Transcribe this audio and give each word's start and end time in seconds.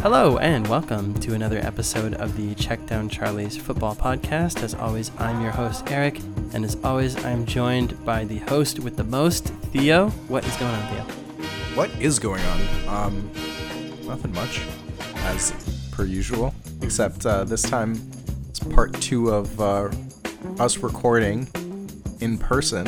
Hello 0.00 0.38
and 0.38 0.66
welcome 0.68 1.14
to 1.14 1.34
another 1.34 1.58
episode 1.58 2.14
of 2.14 2.36
the 2.36 2.54
Check 2.54 2.84
Down 2.86 3.08
Charlie's 3.08 3.56
Football 3.56 3.96
Podcast. 3.96 4.62
As 4.62 4.74
always, 4.74 5.10
I'm 5.18 5.40
your 5.40 5.50
host, 5.50 5.90
Eric, 5.90 6.20
and 6.52 6.64
as 6.64 6.76
always, 6.84 7.22
I'm 7.24 7.44
joined 7.46 8.04
by 8.04 8.24
the 8.24 8.38
host 8.38 8.78
with 8.78 8.96
the 8.96 9.04
most, 9.04 9.46
Theo. 9.72 10.10
What 10.28 10.46
is 10.46 10.56
going 10.58 10.74
on, 10.74 10.88
Theo? 10.88 11.02
What 11.74 11.90
is 12.00 12.18
going 12.18 12.44
on? 12.44 12.88
Um, 12.88 13.30
nothing 14.06 14.32
much, 14.32 14.60
as 15.24 15.52
per 15.90 16.04
usual, 16.04 16.54
except 16.82 17.26
uh, 17.26 17.44
this 17.44 17.62
time 17.62 18.00
it's 18.48 18.60
part 18.60 18.92
two 19.00 19.30
of 19.30 19.60
uh, 19.60 19.90
us 20.60 20.78
recording 20.78 21.48
in 22.20 22.38
person 22.38 22.86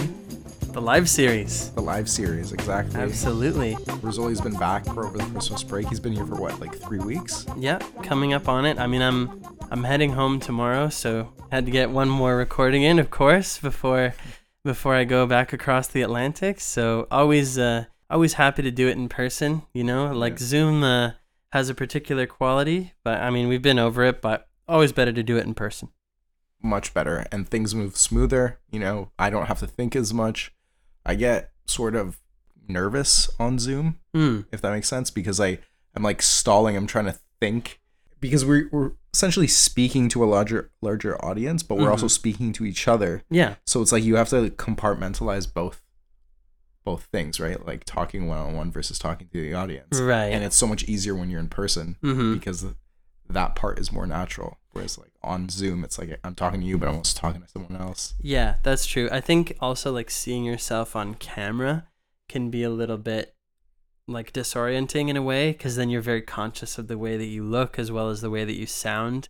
The 0.79 0.85
live 0.85 1.09
series. 1.11 1.71
the 1.71 1.81
live 1.81 2.09
series. 2.09 2.53
Exactly. 2.53 3.01
Absolutely. 3.01 3.75
Rizzoli's 4.01 4.41
been 4.41 4.55
back 4.55 4.85
for 4.85 5.05
over 5.05 5.19
the 5.19 5.25
Christmas 5.25 5.65
break. 5.65 5.89
He's 5.89 5.99
been 5.99 6.13
here 6.13 6.25
for 6.25 6.37
what, 6.37 6.61
like 6.61 6.73
three 6.73 7.01
weeks? 7.01 7.45
Yeah, 7.57 7.81
coming 8.05 8.33
up 8.33 8.49
on 8.49 8.65
it. 8.65 8.79
I 8.79 8.87
mean, 8.87 9.03
I'm 9.03 9.43
I'm 9.73 9.83
heading 9.83 10.13
home 10.13 10.39
tomorrow, 10.39 10.89
so 10.89 11.33
had 11.51 11.67
to 11.67 11.73
get 11.73 11.91
one 11.91 12.09
more 12.09 12.37
recording 12.37 12.85
in, 12.85 13.01
of 13.01 13.11
course, 13.11 13.59
before 13.59 14.15
before 14.65 14.95
I 14.95 15.03
go 15.03 15.27
back 15.27 15.53
across 15.53 15.89
the 15.89 16.03
Atlantic. 16.03 16.61
So 16.61 17.09
always 17.11 17.59
uh 17.59 17.87
always 18.09 18.35
happy 18.35 18.63
to 18.63 18.71
do 18.71 18.87
it 18.87 18.97
in 18.97 19.09
person, 19.09 19.63
you 19.75 19.83
know? 19.83 20.13
Like 20.13 20.35
Yeah. 20.35 20.47
Zoom 20.47 20.85
uh, 20.85 21.11
has 21.51 21.69
a 21.69 21.75
particular 21.75 22.25
quality, 22.29 22.93
but 23.03 23.21
I 23.21 23.31
mean, 23.31 23.49
we've 23.49 23.61
been 23.61 23.81
over 23.81 24.05
it, 24.05 24.23
but 24.23 24.47
always 24.69 24.93
better 24.93 25.13
to 25.13 25.25
do 25.25 25.39
it 25.39 25.45
in 25.45 25.55
person. 25.55 25.89
Much 26.63 26.95
better, 26.95 27.27
and 27.33 27.49
things 27.49 27.75
move 27.75 27.97
smoother. 27.97 28.61
You 28.71 28.79
know, 28.79 29.11
I 29.19 29.29
don't 29.29 29.47
have 29.47 29.59
to 29.59 29.67
think 29.67 29.97
as 29.97 30.15
much. 30.15 30.53
I 31.09 31.15
get 31.17 31.51
sort 31.67 31.97
of 31.97 32.21
nervous 32.69 33.29
on 33.41 33.59
Zoom 33.59 33.99
Hmm. 34.15 34.43
if 34.53 34.61
that 34.61 34.73
makes 34.73 34.89
sense, 34.89 35.11
because 35.11 35.41
I 35.41 35.59
I'm 35.97 36.03
like 36.03 36.23
stalling. 36.23 36.77
I'm 36.77 36.87
trying 36.87 37.07
to 37.07 37.19
think 37.41 37.81
because 38.21 38.45
we're 38.45 38.69
we're 38.71 38.93
essentially 39.13 39.49
speaking 39.49 40.09
to 40.11 40.23
a 40.23 40.27
larger 40.27 40.71
larger 40.83 41.23
audience, 41.25 41.63
but 41.63 41.79
we're 41.79 41.91
also 41.91 42.07
Mhm. 42.07 42.11
speaking 42.11 42.53
to 42.53 42.65
each 42.65 42.87
other. 42.87 43.23
Yeah. 43.31 43.55
So 43.67 43.81
it's 43.83 43.91
like 43.91 44.05
you 44.05 44.17
have 44.17 44.29
to 44.29 44.51
compartmentalize 44.51 45.53
both 45.53 45.83
both 46.85 47.05
things, 47.13 47.39
right? 47.41 47.67
Like 47.67 47.85
talking 47.85 48.27
one 48.29 48.39
on 48.39 48.55
one 48.55 48.71
versus 48.71 48.99
talking 48.99 49.29
to 49.33 49.41
the 49.41 49.55
audience. 49.55 49.99
Right. 50.01 50.27
And 50.33 50.43
it's 50.45 50.57
so 50.57 50.67
much 50.67 50.85
easier 50.85 51.15
when 51.15 51.29
you're 51.31 51.41
in 51.41 51.49
person 51.49 51.97
Mhm. 52.03 52.35
because 52.35 52.65
that 53.29 53.55
part 53.55 53.79
is 53.79 53.93
more 53.93 54.07
natural. 54.07 54.59
Whereas 54.73 54.99
like 54.99 55.13
on 55.23 55.49
Zoom, 55.49 55.85
it's 55.85 55.99
like 55.99 56.19
I'm 56.23 56.35
talking 56.35 56.61
to 56.61 56.67
you, 56.67 56.79
but 56.79 56.89
I'm 56.89 56.97
also 56.97 57.19
talking 57.19 57.43
to 57.43 57.49
someone 57.49 57.81
else. 57.81 58.15
Yeah, 58.21 58.57
that's 58.63 58.87
true. 58.87 59.09
I 59.11 59.21
think 59.21 59.57
also 59.61 59.93
like 59.93 60.11
seeing 60.11 60.45
yourself 60.45 60.95
on 60.95 61.15
camera 61.15 61.89
can 62.29 62.51
be 62.51 62.63
a 62.63 62.71
little 62.71 62.99
bit 62.99 63.35
like 64.07 64.33
disorienting 64.33 65.09
in 65.09 65.17
a 65.17 65.23
way 65.23 65.53
because 65.53 65.77
then 65.77 65.91
you're 65.91 66.01
very 66.01 66.23
conscious 66.23 66.79
of 66.79 66.89
the 66.89 66.99
way 66.99 67.17
that 67.17 67.27
you 67.27 67.45
look 67.45 67.79
as 67.79 67.93
well 67.93 68.09
as 68.09 68.21
the 68.21 68.31
way 68.31 68.45
that 68.45 68.57
you 68.57 68.67
sound. 68.67 69.29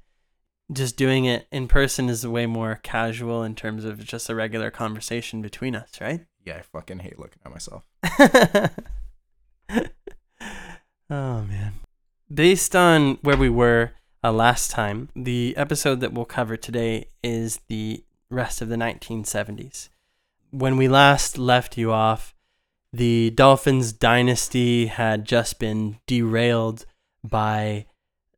Just 0.71 0.97
doing 0.97 1.25
it 1.25 1.47
in 1.51 1.67
person 1.67 2.09
is 2.09 2.27
way 2.27 2.47
more 2.47 2.81
casual 2.83 3.43
in 3.43 3.55
terms 3.55 3.85
of 3.85 4.05
just 4.05 4.29
a 4.29 4.35
regular 4.35 4.71
conversation 4.71 5.41
between 5.41 5.75
us, 5.75 6.01
right? 6.01 6.27
Yeah, 6.45 6.57
I 6.57 6.63
fucking 6.63 7.01
hate 7.01 7.19
looking 7.19 7.41
at 7.45 7.51
myself. 7.51 7.85
oh 11.11 11.43
man. 11.43 11.75
Based 12.33 12.77
on 12.77 13.15
where 13.23 13.37
we 13.37 13.49
were 13.49 13.93
uh, 14.29 14.33
last 14.33 14.71
time, 14.71 15.09
the 15.17 15.57
episode 15.57 16.01
that 16.01 16.13
we'll 16.13 16.27
cover 16.27 16.57
today 16.57 17.07
is 17.23 17.61
the 17.69 18.05
rest 18.29 18.61
of 18.61 18.69
the 18.69 18.77
1970s. 18.77 19.89
When 20.51 20.77
we 20.77 20.87
last 20.87 21.39
left 21.39 21.79
you 21.79 21.93
off, 21.93 22.35
the 22.93 23.31
Dolphins 23.31 23.93
dynasty 23.93 24.87
had 24.87 25.25
just 25.25 25.59
been 25.59 25.99
derailed 26.07 26.85
by 27.25 27.87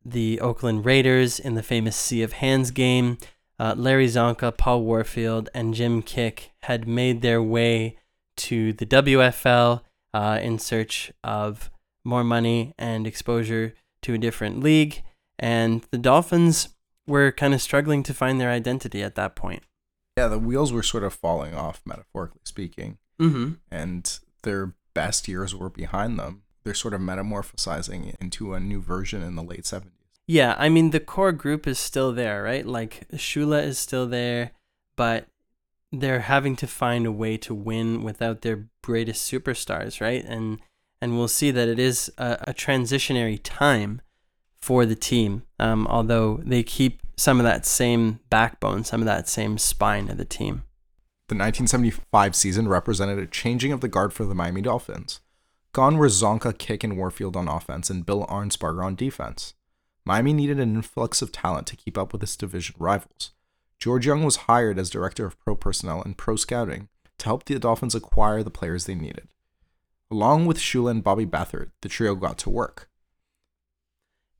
the 0.05 0.41
Oakland 0.41 0.85
Raiders 0.85 1.41
in 1.41 1.55
the 1.55 1.63
famous 1.63 1.97
Sea 1.97 2.23
of 2.23 2.35
Hands 2.35 2.71
game. 2.71 3.19
Uh, 3.59 3.75
Larry 3.77 4.07
Csonka, 4.07 4.57
Paul 4.57 4.83
Warfield, 4.83 5.49
and 5.53 5.75
Jim 5.75 6.03
Kiick 6.03 6.51
had 6.63 6.87
made 6.87 7.21
their 7.21 7.43
way 7.43 7.97
to 8.37 8.73
the 8.73 8.87
WFL 8.87 9.83
uh, 10.15 10.39
in 10.41 10.61
search 10.61 11.11
of 11.25 11.69
more 12.05 12.25
money 12.25 12.75
and 12.79 13.09
exposure 13.09 13.75
to 14.03 14.15
a 14.15 14.19
different 14.19 14.63
league. 14.63 15.03
And 15.41 15.83
the 15.91 15.99
Dolphins 15.99 16.69
were 17.07 17.33
kind 17.33 17.55
of 17.55 17.61
struggling 17.61 18.05
to 18.05 18.15
find 18.15 18.41
their 18.41 18.51
identity 18.51 19.03
at 19.03 19.17
that 19.17 19.35
point. 19.35 19.65
Yeah, 20.17 20.29
the 20.29 20.39
wheels 20.39 20.73
were 20.73 20.83
sort 20.83 21.03
of 21.03 21.15
falling 21.15 21.55
off, 21.55 21.81
metaphorically 21.85 22.43
speaking. 22.45 22.99
Mm-hmm. 23.21 23.53
and 23.71 24.19
their 24.45 24.73
best 24.95 25.29
years 25.29 25.55
were 25.55 25.69
behind 25.69 26.19
them. 26.19 26.43
They're 26.65 26.73
sort 26.73 26.95
of 26.95 27.03
metamorphosizing 27.03 28.15
into 28.19 28.55
a 28.55 28.61
new 28.61 28.81
version 28.81 29.23
in 29.23 29.37
the 29.37 29.43
late 29.43 29.65
70s. 29.65 29.91
Yeah, 30.27 30.55
I 30.59 30.71
mean 30.71 30.91
the 30.91 31.01
core 31.01 31.33
group 31.33 31.67
is 31.67 31.79
still 31.79 32.13
there, 32.13 32.43
right? 32.43 32.65
Like 32.65 33.07
Shula 33.13 33.63
is 33.63 33.79
still 33.79 34.07
there, 34.07 34.53
but 34.97 35.27
they're 35.93 36.21
having 36.21 36.57
to 36.57 36.67
find 36.67 37.05
a 37.05 37.13
way 37.13 37.37
to 37.39 37.55
win 37.55 38.03
without 38.03 38.43
their 38.43 38.69
greatest 38.83 39.31
superstars, 39.31 40.01
right? 40.01 40.25
And 40.25 40.61
and 41.03 41.19
we'll 41.19 41.29
see 41.29 41.51
that 41.51 41.69
it 41.69 41.79
is 41.79 42.13
a, 42.17 42.39
a 42.49 42.55
transitionary 42.55 43.41
time 43.43 44.01
for 44.61 44.87
the 44.87 44.95
team. 44.95 45.43
Um, 45.59 45.87
although 45.87 46.41
they 46.45 46.63
keep 46.63 47.03
some 47.17 47.39
of 47.39 47.45
that 47.45 47.67
same 47.67 48.21
backbone, 48.31 48.85
some 48.85 49.01
of 49.01 49.07
that 49.07 49.29
same 49.29 49.59
spine 49.59 50.09
of 50.09 50.17
the 50.17 50.25
team. 50.25 50.65
The 51.29 51.37
1975 51.37 52.35
season 52.35 52.69
represented 52.69 53.19
a 53.19 53.27
changing 53.27 53.73
of 53.73 53.81
the 53.81 53.89
guard 53.89 54.13
for 54.13 54.25
the 54.25 54.35
Miami 54.35 54.63
Dolphins. 54.63 55.21
Gone 55.73 55.97
were 55.97 56.09
Csonka, 56.09 56.53
Kiick, 56.55 56.83
and 56.83 56.97
Warfield 56.97 57.37
on 57.37 57.47
offense 57.47 57.89
and 57.89 58.05
Bill 58.05 58.27
Arnsparger 58.27 58.85
on 58.85 58.97
defense. 58.97 59.55
Miami 60.05 60.33
needed 60.33 60.59
an 60.59 60.75
influx 60.75 61.23
of 61.23 61.31
talent 61.31 61.69
to 61.69 61.77
keep 61.77 61.97
up 61.97 62.13
with 62.13 62.23
its 62.23 62.37
division 62.37 62.75
rivals. 62.79 63.31
George 63.79 64.07
Young 64.07 64.25
was 64.25 64.37
hired 64.49 64.79
as 64.79 64.91
director 64.91 65.25
of 65.25 65.39
pro 65.39 65.55
personnel 65.55 66.03
and 66.03 66.19
pro 66.19 66.37
scouting 66.37 66.89
to 67.19 67.27
help 67.27 67.45
the 67.45 67.59
Dolphins 67.59 67.95
acquire 67.95 68.43
the 68.43 68.51
players 68.51 68.87
they 68.87 68.95
needed. 68.95 69.29
Along 70.11 70.47
with 70.47 70.59
Shula 70.59 70.91
and 70.91 71.05
Bobby 71.05 71.25
Beathard, 71.25 71.71
the 71.81 71.89
trio 71.89 72.17
got 72.17 72.37
to 72.39 72.51
work. 72.51 72.90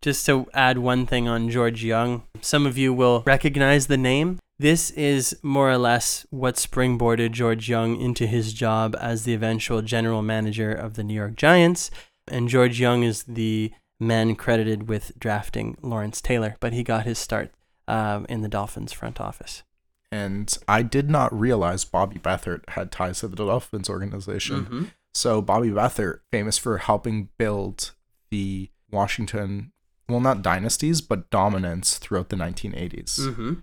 Just 0.03 0.25
to 0.27 0.49
add 0.55 0.79
one 0.79 1.05
thing 1.05 1.29
on 1.29 1.51
George 1.51 1.85
Young, 1.85 2.23
some 2.41 2.65
of 2.67 2.79
you 2.79 2.93
will 2.95 3.23
recognize 3.27 3.87
the 3.87 3.99
name. 3.99 4.39
This 4.59 4.91
is 4.93 5.37
more 5.43 5.71
or 5.71 5.77
less 5.77 6.27
what 6.31 6.55
springboarded 6.55 7.33
George 7.33 7.69
Young 7.69 8.01
into 8.01 8.27
his 8.27 8.55
job 8.55 8.97
as 8.99 9.25
the 9.25 9.35
eventual 9.35 9.83
general 9.83 10.23
manager 10.23 10.73
of 10.73 10.95
the 10.95 11.05
New 11.05 11.15
York 11.15 11.37
Giants. 11.37 11.91
And 12.29 12.49
George 12.49 12.81
Young 12.81 13.03
is 13.03 13.25
the 13.25 13.73
man 13.99 14.37
credited 14.37 14.89
with 14.89 15.13
drafting 15.19 15.77
Lawrence 15.83 16.23
Taylor, 16.23 16.57
but 16.61 16.73
he 16.73 16.83
got 16.83 17.05
his 17.05 17.19
start 17.19 17.53
um, 17.87 18.25
in 18.29 18.41
the 18.41 18.49
Dolphins 18.49 18.93
front 18.93 19.21
office. 19.21 19.63
and 20.11 20.57
I 20.67 20.83
did 20.83 21.11
not 21.11 21.39
realize 21.39 21.85
Bobby 21.85 22.19
Beathard 22.19 22.67
had 22.71 22.91
ties 22.91 23.21
to 23.21 23.29
the 23.29 23.37
Dolphins 23.37 23.91
organization. 23.91 24.65
Mm-hmm. 24.65 24.85
So 25.13 25.43
Bobby 25.43 25.69
Beathard, 25.69 26.21
famous 26.31 26.57
for 26.57 26.79
helping 26.79 27.29
build 27.37 27.93
the 28.31 28.71
Washington, 28.91 29.73
well, 30.11 30.21
not 30.21 30.43
dynasties, 30.43 31.01
but 31.01 31.31
dominance 31.31 31.99
throughout 31.99 32.29
the 32.29 32.37
1980s. 32.37 33.21
Mm-hmm. 33.21 33.55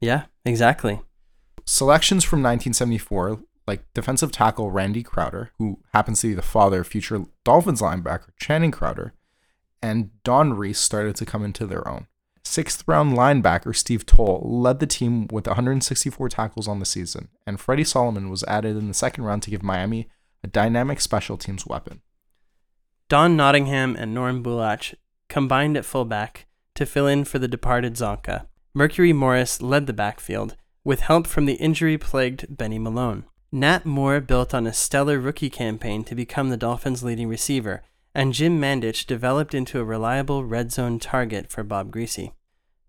Yeah, 0.00 0.24
exactly. 0.44 1.00
Selections 1.66 2.24
from 2.24 2.38
1974, 2.38 3.40
like 3.66 3.84
defensive 3.94 4.32
tackle 4.32 4.70
Randy 4.70 5.02
Crowder, 5.02 5.50
who 5.58 5.80
happens 5.92 6.20
to 6.20 6.28
be 6.28 6.34
the 6.34 6.42
father 6.42 6.80
of 6.80 6.88
future 6.88 7.24
Dolphins 7.44 7.82
linebacker 7.82 8.30
Channing 8.38 8.70
Crowder, 8.70 9.12
and 9.82 10.10
Don 10.24 10.54
Reese 10.54 10.80
started 10.80 11.16
to 11.16 11.26
come 11.26 11.44
into 11.44 11.66
their 11.66 11.86
own. 11.86 12.06
Sixth 12.44 12.82
round 12.86 13.12
linebacker 13.12 13.76
Steve 13.76 14.06
Towle 14.06 14.40
led 14.42 14.80
the 14.80 14.86
team 14.86 15.28
with 15.30 15.46
164 15.46 16.28
tackles 16.30 16.66
on 16.66 16.80
the 16.80 16.86
season, 16.86 17.28
and 17.46 17.60
Freddie 17.60 17.84
Solomon 17.84 18.30
was 18.30 18.42
added 18.44 18.76
in 18.76 18.88
the 18.88 18.94
second 18.94 19.24
round 19.24 19.42
to 19.44 19.50
give 19.50 19.62
Miami 19.62 20.08
a 20.42 20.46
dynamic 20.46 21.00
special 21.00 21.36
teams 21.36 21.66
weapon. 21.66 22.00
Don 23.08 23.36
Nottingham 23.36 23.94
and 23.96 24.14
Norm 24.14 24.42
Bulaich 24.42 24.94
combined 25.30 25.78
at 25.78 25.86
fullback 25.86 26.46
to 26.74 26.84
fill 26.84 27.06
in 27.06 27.24
for 27.24 27.38
the 27.38 27.48
departed 27.48 27.94
Csonka. 27.94 28.46
Mercury 28.74 29.14
Morris 29.14 29.62
led 29.62 29.86
the 29.86 29.94
backfield, 29.94 30.56
with 30.84 31.00
help 31.00 31.26
from 31.26 31.46
the 31.46 31.54
injury 31.54 31.96
plagued 31.96 32.54
Benny 32.54 32.78
Malone. 32.78 33.24
Nat 33.50 33.86
Moore 33.86 34.20
built 34.20 34.52
on 34.52 34.66
a 34.66 34.72
stellar 34.72 35.18
rookie 35.18 35.50
campaign 35.50 36.04
to 36.04 36.14
become 36.14 36.50
the 36.50 36.56
Dolphins' 36.58 37.02
leading 37.02 37.28
receiver, 37.28 37.82
and 38.14 38.34
Jim 38.34 38.60
Mandich 38.60 39.06
developed 39.06 39.54
into 39.54 39.80
a 39.80 39.84
reliable 39.84 40.44
red 40.44 40.70
zone 40.70 40.98
target 40.98 41.50
for 41.50 41.62
Bob 41.62 41.90
Griese. 41.90 42.32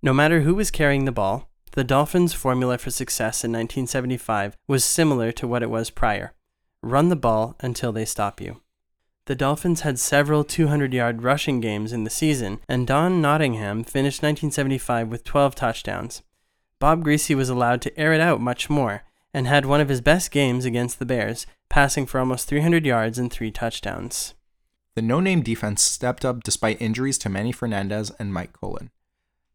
No 0.02 0.14
matter 0.14 0.42
who 0.42 0.56
was 0.56 0.70
carrying 0.70 1.06
the 1.06 1.12
ball, 1.12 1.50
the 1.74 1.84
Dolphins' 1.84 2.34
formula 2.34 2.78
for 2.78 2.92
success 2.92 3.44
in 3.44 3.52
1975 3.52 4.58
was 4.68 4.84
similar 4.84 5.32
to 5.32 5.48
what 5.48 5.64
it 5.64 5.70
was 5.70 5.90
prior 5.90 6.34
run 6.84 7.10
the 7.10 7.16
ball 7.16 7.56
until 7.60 7.92
they 7.92 8.06
stop 8.06 8.42
you. 8.42 8.60
The 9.26 9.36
Dolphins 9.36 9.82
had 9.82 10.00
several 10.00 10.44
200 10.44 10.94
yard 10.94 11.22
rushing 11.22 11.60
games 11.60 11.94
in 11.94 12.04
the 12.04 12.10
season, 12.10 12.60
and 12.68 12.88
Don 12.88 13.22
Nottingham 13.22 13.84
finished 13.84 14.24
1975 14.24 15.10
with 15.10 15.24
12 15.24 15.56
touchdowns. 15.56 16.24
Bob 16.80 17.04
Griese 17.06 17.36
was 17.36 17.50
allowed 17.50 17.82
to 17.84 18.00
air 18.00 18.14
it 18.14 18.22
out 18.22 18.42
much 18.42 18.70
more 18.70 19.04
and 19.34 19.48
had 19.48 19.66
one 19.66 19.80
of 19.80 19.90
his 19.90 20.02
best 20.02 20.32
games 20.32 20.66
against 20.66 21.00
the 21.00 21.06
Bears, 21.06 21.46
passing 21.70 22.06
for 22.06 22.20
almost 22.20 22.48
300 22.48 22.86
yards 22.86 23.18
and 23.18 23.32
three 23.32 23.52
touchdowns. 23.52 24.34
The 24.96 25.02
no 25.02 25.20
name 25.20 25.42
defense 25.42 25.82
stepped 25.82 26.26
up 26.26 26.44
despite 26.44 26.82
injuries 26.82 27.18
to 27.20 27.30
Manny 27.30 27.52
Fernandez 27.52 28.12
and 28.20 28.34
Mike 28.34 28.54
Kolen. 28.54 28.90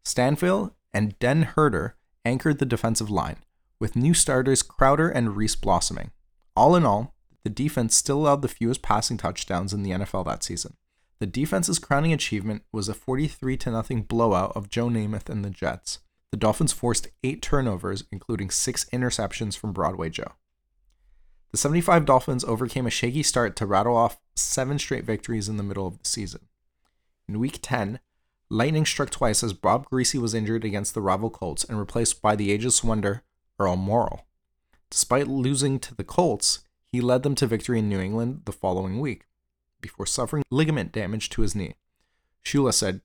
Stanfill 0.04 0.72
and 0.94 1.18
Den 1.18 1.42
Herder 1.42 1.96
anchored 2.24 2.58
the 2.58 2.64
defensive 2.64 3.10
line, 3.10 3.36
with 3.78 3.96
new 3.96 4.14
starters 4.14 4.62
Crowder 4.62 5.08
and 5.08 5.36
Reese 5.36 5.56
blossoming. 5.56 6.10
All 6.56 6.74
in 6.74 6.86
all, 6.86 7.15
the 7.46 7.50
defense 7.50 7.94
still 7.94 8.18
allowed 8.18 8.42
the 8.42 8.48
fewest 8.48 8.82
passing 8.82 9.16
touchdowns 9.16 9.72
in 9.72 9.84
the 9.84 9.92
NFL 9.92 10.24
that 10.24 10.42
season. 10.42 10.76
The 11.20 11.26
defense's 11.26 11.78
crowning 11.78 12.12
achievement 12.12 12.64
was 12.72 12.88
a 12.88 12.94
43 12.94 13.56
0 13.56 13.84
blowout 14.08 14.50
of 14.56 14.68
Joe 14.68 14.88
Namath 14.88 15.28
and 15.28 15.44
the 15.44 15.50
Jets. 15.50 16.00
The 16.32 16.38
Dolphins 16.38 16.72
forced 16.72 17.06
eight 17.22 17.42
turnovers, 17.42 18.02
including 18.10 18.50
six 18.50 18.84
interceptions 18.86 19.56
from 19.56 19.72
Broadway 19.72 20.10
Joe. 20.10 20.32
The 21.52 21.56
75 21.56 22.04
Dolphins 22.04 22.42
overcame 22.42 22.84
a 22.84 22.90
shaky 22.90 23.22
start 23.22 23.54
to 23.54 23.66
rattle 23.66 23.96
off 23.96 24.18
seven 24.34 24.76
straight 24.80 25.04
victories 25.04 25.48
in 25.48 25.56
the 25.56 25.62
middle 25.62 25.86
of 25.86 26.02
the 26.02 26.08
season. 26.08 26.48
In 27.28 27.38
Week 27.38 27.60
10, 27.62 28.00
lightning 28.50 28.84
struck 28.84 29.10
twice 29.10 29.44
as 29.44 29.52
Bob 29.52 29.88
Griese 29.88 30.20
was 30.20 30.34
injured 30.34 30.64
against 30.64 30.94
the 30.94 31.00
rival 31.00 31.30
Colts 31.30 31.62
and 31.62 31.78
replaced 31.78 32.20
by 32.20 32.34
the 32.34 32.50
ageless 32.50 32.82
wonder 32.82 33.22
Earl 33.60 33.76
Morrall. 33.76 34.22
Despite 34.90 35.28
losing 35.28 35.78
to 35.78 35.94
the 35.94 36.02
Colts, 36.02 36.64
he 36.96 37.02
led 37.02 37.22
them 37.22 37.34
to 37.34 37.46
victory 37.46 37.78
in 37.78 37.90
New 37.90 38.00
England 38.00 38.40
the 38.46 38.52
following 38.52 39.00
week 39.00 39.26
before 39.82 40.06
suffering 40.06 40.42
ligament 40.50 40.92
damage 40.92 41.28
to 41.28 41.42
his 41.42 41.54
knee. 41.54 41.74
Shula 42.42 42.72
said, 42.72 43.02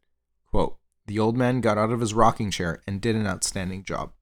quote, 0.48 0.78
The 1.08 1.20
old 1.20 1.36
man 1.36 1.60
got 1.60 1.78
out 1.78 1.92
of 1.92 2.00
his 2.00 2.14
rocking 2.14 2.52
chair 2.52 2.82
and 2.88 3.02
did 3.02 3.18
an 3.18 3.28
outstanding 3.28 3.84
job. 3.84 4.14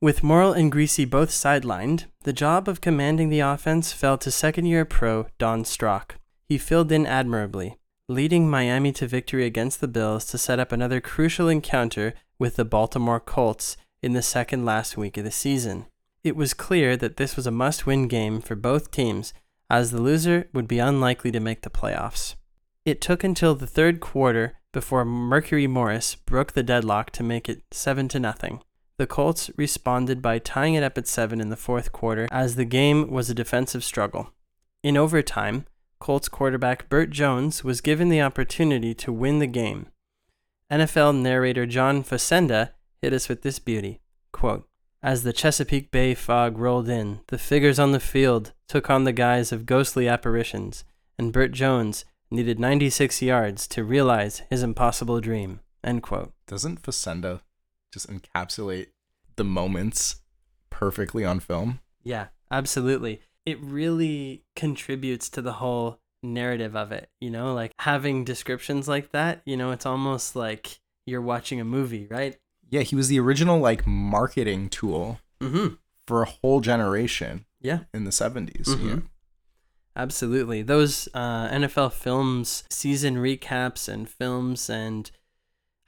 With 0.00 0.22
Morrall 0.22 0.56
and 0.56 0.72
Griese 0.72 1.08
both 1.08 1.30
sidelined, 1.30 2.06
the 2.24 2.32
job 2.32 2.68
of 2.68 2.80
commanding 2.80 3.28
the 3.28 3.38
offense 3.38 3.92
fell 3.92 4.18
to 4.18 4.32
second 4.32 4.66
year 4.66 4.84
pro 4.84 5.28
Don 5.38 5.64
Strock. 5.64 6.16
He 6.48 6.58
filled 6.58 6.90
in 6.90 7.06
admirably, 7.06 7.76
leading 8.08 8.50
Miami 8.50 8.90
to 8.94 9.06
victory 9.06 9.46
against 9.46 9.80
the 9.80 9.86
Bills 9.86 10.24
to 10.26 10.38
set 10.38 10.58
up 10.58 10.72
another 10.72 11.00
crucial 11.00 11.48
encounter 11.48 12.14
with 12.36 12.56
the 12.56 12.64
Baltimore 12.64 13.20
Colts 13.20 13.76
in 14.02 14.12
the 14.12 14.22
second 14.22 14.64
last 14.64 14.96
week 14.96 15.16
of 15.16 15.22
the 15.22 15.30
season. 15.30 15.86
It 16.24 16.36
was 16.36 16.54
clear 16.54 16.96
that 16.96 17.18
this 17.18 17.36
was 17.36 17.46
a 17.46 17.50
must 17.50 17.84
win 17.84 18.08
game 18.08 18.40
for 18.40 18.56
both 18.56 18.90
teams 18.90 19.34
as 19.68 19.90
the 19.90 20.00
loser 20.00 20.48
would 20.54 20.66
be 20.66 20.78
unlikely 20.78 21.30
to 21.32 21.38
make 21.38 21.62
the 21.62 21.70
playoffs. 21.70 22.34
It 22.86 23.02
took 23.02 23.22
until 23.22 23.54
the 23.54 23.66
third 23.66 24.00
quarter 24.00 24.56
before 24.72 25.04
Mercury 25.04 25.66
Morris 25.66 26.14
broke 26.14 26.52
the 26.52 26.62
deadlock 26.62 27.10
to 27.12 27.22
make 27.22 27.48
it 27.48 27.62
7 27.70 28.08
to 28.08 28.18
nothing. 28.18 28.62
The 28.96 29.06
Colts 29.06 29.50
responded 29.56 30.22
by 30.22 30.38
tying 30.38 30.74
it 30.74 30.82
up 30.82 30.96
at 30.96 31.06
7 31.06 31.40
in 31.40 31.50
the 31.50 31.56
fourth 31.56 31.92
quarter 31.92 32.26
as 32.30 32.56
the 32.56 32.64
game 32.64 33.10
was 33.10 33.28
a 33.28 33.34
defensive 33.34 33.84
struggle. 33.84 34.30
In 34.82 34.96
overtime, 34.96 35.66
Colts 35.98 36.28
quarterback 36.28 36.88
Bert 36.88 37.10
Jones 37.10 37.64
was 37.64 37.80
given 37.80 38.08
the 38.08 38.22
opportunity 38.22 38.94
to 38.94 39.12
win 39.12 39.40
the 39.40 39.46
game. 39.46 39.88
NFL 40.70 41.20
narrator 41.20 41.66
John 41.66 42.02
Facenda 42.02 42.70
hit 43.02 43.12
us 43.12 43.28
with 43.28 43.42
this 43.42 43.58
beauty. 43.58 44.00
Quote, 44.32 44.66
as 45.04 45.22
the 45.22 45.34
Chesapeake 45.34 45.90
Bay 45.90 46.14
fog 46.14 46.56
rolled 46.56 46.88
in, 46.88 47.20
the 47.28 47.36
figures 47.36 47.78
on 47.78 47.92
the 47.92 48.00
field 48.00 48.54
took 48.66 48.88
on 48.88 49.04
the 49.04 49.12
guise 49.12 49.52
of 49.52 49.66
ghostly 49.66 50.08
apparitions, 50.08 50.82
and 51.18 51.30
Bert 51.30 51.52
Jones 51.52 52.06
needed 52.30 52.58
96 52.58 53.20
yards 53.20 53.68
to 53.68 53.84
realize 53.84 54.40
his 54.48 54.62
impossible 54.62 55.20
dream. 55.20 55.60
End 55.84 56.02
quote. 56.02 56.32
Doesn't 56.46 56.80
Facenda 56.80 57.42
just 57.92 58.08
encapsulate 58.08 58.86
the 59.36 59.44
moments 59.44 60.22
perfectly 60.70 61.22
on 61.22 61.38
film? 61.38 61.80
Yeah, 62.02 62.28
absolutely. 62.50 63.20
It 63.44 63.60
really 63.60 64.44
contributes 64.56 65.28
to 65.28 65.42
the 65.42 65.52
whole 65.52 66.00
narrative 66.22 66.74
of 66.74 66.92
it, 66.92 67.10
you 67.20 67.28
know, 67.28 67.52
like 67.52 67.72
having 67.80 68.24
descriptions 68.24 68.88
like 68.88 69.12
that, 69.12 69.42
you 69.44 69.58
know, 69.58 69.70
it's 69.70 69.84
almost 69.84 70.34
like 70.34 70.80
you're 71.04 71.20
watching 71.20 71.60
a 71.60 71.64
movie, 71.64 72.06
right? 72.10 72.38
Yeah, 72.70 72.82
he 72.82 72.96
was 72.96 73.08
the 73.08 73.20
original 73.20 73.58
like 73.60 73.86
marketing 73.86 74.68
tool 74.68 75.20
Mm-hmm. 75.40 75.74
for 76.06 76.22
a 76.22 76.26
whole 76.26 76.60
generation 76.60 77.44
Yeah. 77.60 77.80
in 77.92 78.04
the 78.04 78.10
70s. 78.12 78.66
Mhm. 78.68 78.88
Yeah. 78.88 78.96
Absolutely. 79.96 80.62
Those 80.62 81.08
uh, 81.14 81.48
NFL 81.50 81.92
films, 81.92 82.64
season 82.70 83.16
recaps, 83.16 83.88
and 83.88 84.08
films 84.08 84.68
and 84.68 85.10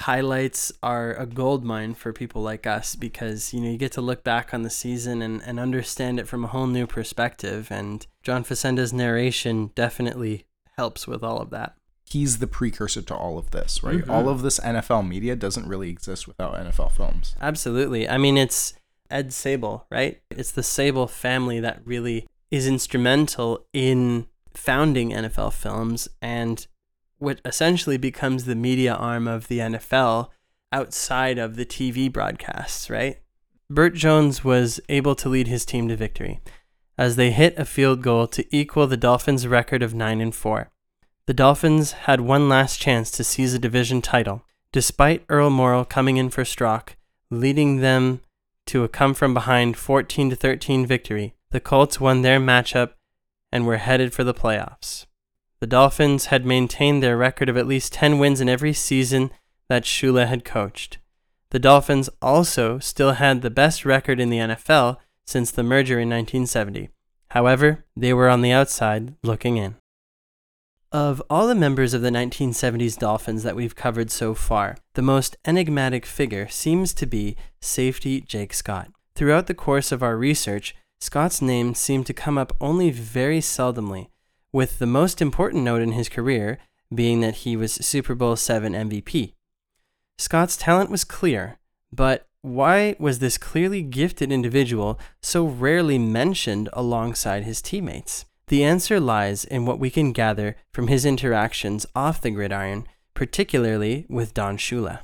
highlights 0.03 0.71
are 0.83 1.15
a 1.15 1.25
gold 1.27 1.65
mine 1.65 1.95
for 1.95 2.13
people 2.13 2.43
like 2.43 2.67
us 2.67 2.95
because 2.95 3.55
you 3.55 3.61
know 3.61 3.71
you 3.71 3.79
get 3.79 3.93
to 3.93 4.03
look 4.03 4.23
back 4.23 4.53
on 4.53 4.61
the 4.63 4.69
season 4.71 5.23
and, 5.23 5.41
and 5.43 5.59
understand 5.59 6.21
it 6.21 6.29
from 6.29 6.45
a 6.45 6.49
whole 6.49 6.67
new 6.67 6.87
perspective 6.87 7.69
and 7.71 8.07
john 8.23 8.45
facenda's 8.45 8.93
narration 8.93 9.71
definitely 9.75 10.45
helps 10.77 11.07
with 11.09 11.25
all 11.25 11.39
of 11.41 11.49
that 11.49 11.77
He's 12.09 12.39
the 12.39 12.47
precursor 12.47 13.03
to 13.03 13.15
all 13.15 13.37
of 13.37 13.51
this, 13.51 13.83
right? 13.83 13.99
Mhm. 14.05 14.09
All 14.09 14.29
of 14.29 14.43
this 14.43 14.61
NFL 14.61 15.03
media 15.03 15.35
doesn't 15.37 15.67
really 15.69 15.91
exist 15.91 16.27
without 16.29 16.55
NFL 16.55 16.89
films. 16.93 17.35
absolutely 17.41 18.09
i 18.09 18.17
mean 18.17 18.37
it's 18.39 18.75
ed 19.11 19.29
sabol 19.31 19.83
right 19.91 20.21
it's 20.31 20.51
the 20.53 20.63
sabol 20.63 21.09
family 21.09 21.61
that 21.61 21.81
really 21.85 22.27
is 22.51 22.67
instrumental 22.67 23.67
in 23.73 24.27
founding 24.55 25.11
nfl 25.11 25.53
films 25.53 26.09
and 26.23 26.67
what 27.19 27.41
essentially 27.45 27.97
becomes 27.97 28.45
the 28.45 28.55
media 28.55 28.93
arm 28.95 29.27
of 29.27 29.49
the 29.49 29.59
NFL 29.59 30.29
outside 30.71 31.39
of 31.39 31.57
the 31.57 31.65
TV 31.65 32.13
broadcasts, 32.13 32.91
right? 32.91 33.21
Bert 33.71 33.95
Jones 33.95 34.45
was 34.45 34.81
able 34.91 35.15
to 35.15 35.29
lead 35.31 35.49
his 35.49 35.65
team 35.65 35.89
to 35.89 35.97
victory 35.97 36.41
as 36.99 37.17
they 37.17 37.31
hit 37.31 37.57
a 37.59 37.65
field 37.65 38.03
goal 38.03 38.27
to 38.27 38.45
equal 38.55 38.87
the 38.87 38.99
Dolphins' 38.99 39.47
record 39.47 39.83
of 39.83 39.95
9 39.95 40.21
and 40.21 40.35
4. 40.35 40.69
The 41.27 41.35
Dolphins 41.35 41.91
had 41.93 42.21
one 42.21 42.49
last 42.49 42.81
chance 42.81 43.11
to 43.11 43.25
seize 43.25 43.53
a 43.53 43.59
division 43.59 44.01
title, 44.01 44.45
despite 44.71 45.25
Earl 45.29 45.51
Morrall 45.51 45.89
coming 45.89 46.19
in 46.19 46.31
for 46.31 46.45
Strock, 46.45 46.97
leading 47.31 47.79
them 47.79 48.21
to 48.67 48.85
a 48.85 48.89
come 48.89 49.13
from 49.13 49.35
behind 49.35 49.77
14 49.77 50.31
to 50.31 50.37
13 50.37 50.87
victory. 50.87 51.35
The 51.51 51.59
Colts 51.59 52.01
won 52.01 52.23
their 52.23 52.39
matchup 52.39 52.93
and 53.51 53.67
were 53.67 53.79
headed 53.79 54.15
for 54.15 54.23
the 54.23 54.35
playoffs. 54.35 55.07
The 55.59 55.67
Dolphins 55.67 56.27
had 56.27 56.47
maintained 56.47 57.03
their 57.03 57.17
record 57.17 57.49
of 57.49 57.57
at 57.57 57.67
least 57.67 57.93
10 57.93 58.21
wins 58.21 58.41
in 58.41 58.49
every 58.49 58.73
season 58.73 59.33
that 59.69 59.83
Shula 59.83 60.29
had 60.29 60.45
coached. 60.45 60.99
The 61.51 61.59
Dolphins 61.59 62.09
also 62.23 62.79
still 62.79 63.13
had 63.13 63.43
the 63.43 63.51
best 63.51 63.85
record 63.85 64.21
in 64.21 64.31
the 64.31 64.39
NFL 64.39 64.99
since 65.25 65.51
the 65.51 65.65
merger 65.65 65.95
in 65.95 66.09
1970. 66.09 66.91
However, 67.31 67.85
they 67.97 68.13
were 68.13 68.29
on 68.29 68.43
the 68.43 68.53
outside 68.53 69.15
looking 69.25 69.57
in. 69.57 69.75
Of 70.93 71.21
all 71.29 71.49
the 71.49 71.57
members 71.57 71.95
of 71.95 72.03
the 72.03 72.11
1970s 72.11 72.97
Dolphins 72.97 73.43
that 73.43 73.57
we've 73.57 73.75
covered 73.75 74.11
so 74.11 74.35
far, 74.35 74.77
the 74.95 75.03
most 75.03 75.37
enigmatic 75.45 76.07
figure 76.07 76.47
seems 76.49 76.95
to 76.95 77.07
be 77.07 77.37
safety 77.61 78.21
Jake 78.21 78.55
Scott. 78.55 78.93
Throughout 79.17 79.49
the 79.49 79.55
course 79.55 79.91
of 79.91 80.03
our 80.03 80.17
research, 80.17 80.77
Scott's 81.01 81.43
name 81.43 81.75
seemed 81.75 82.07
to 82.07 82.15
come 82.15 82.39
up 82.39 82.55
only 82.61 82.91
very 82.91 83.41
seldomly, 83.41 84.09
with 84.53 84.79
the 84.79 84.87
most 84.87 85.21
important 85.21 85.65
note 85.65 85.83
in 85.83 85.93
his 85.93 86.09
career 86.09 86.59
being 86.95 87.21
that 87.21 87.37
he 87.37 87.57
was 87.57 87.75
Super 87.75 88.15
Bowl 88.15 88.37
VII 88.37 88.71
MVP. 88.71 89.33
Scott's 90.19 90.57
talent 90.57 90.89
was 90.89 91.03
clear, 91.03 91.59
but 91.93 92.29
why 92.43 92.95
was 93.01 93.19
this 93.19 93.39
clearly 93.39 93.83
gifted 93.83 94.31
individual 94.31 95.01
so 95.21 95.47
rarely 95.47 95.99
mentioned 95.99 96.69
alongside 96.73 97.43
his 97.43 97.61
teammates? 97.61 98.25
The 98.49 98.63
answer 98.63 99.01
lies 99.01 99.45
in 99.45 99.67
what 99.67 99.81
we 99.81 99.91
can 99.91 100.13
gather 100.13 100.57
from 100.73 100.87
his 100.87 101.05
interactions 101.05 101.85
off 101.97 102.21
the 102.21 102.31
gridiron, 102.31 102.87
particularly 103.13 104.07
with 104.09 104.35
Don 104.35 104.57
Shula. 104.57 105.01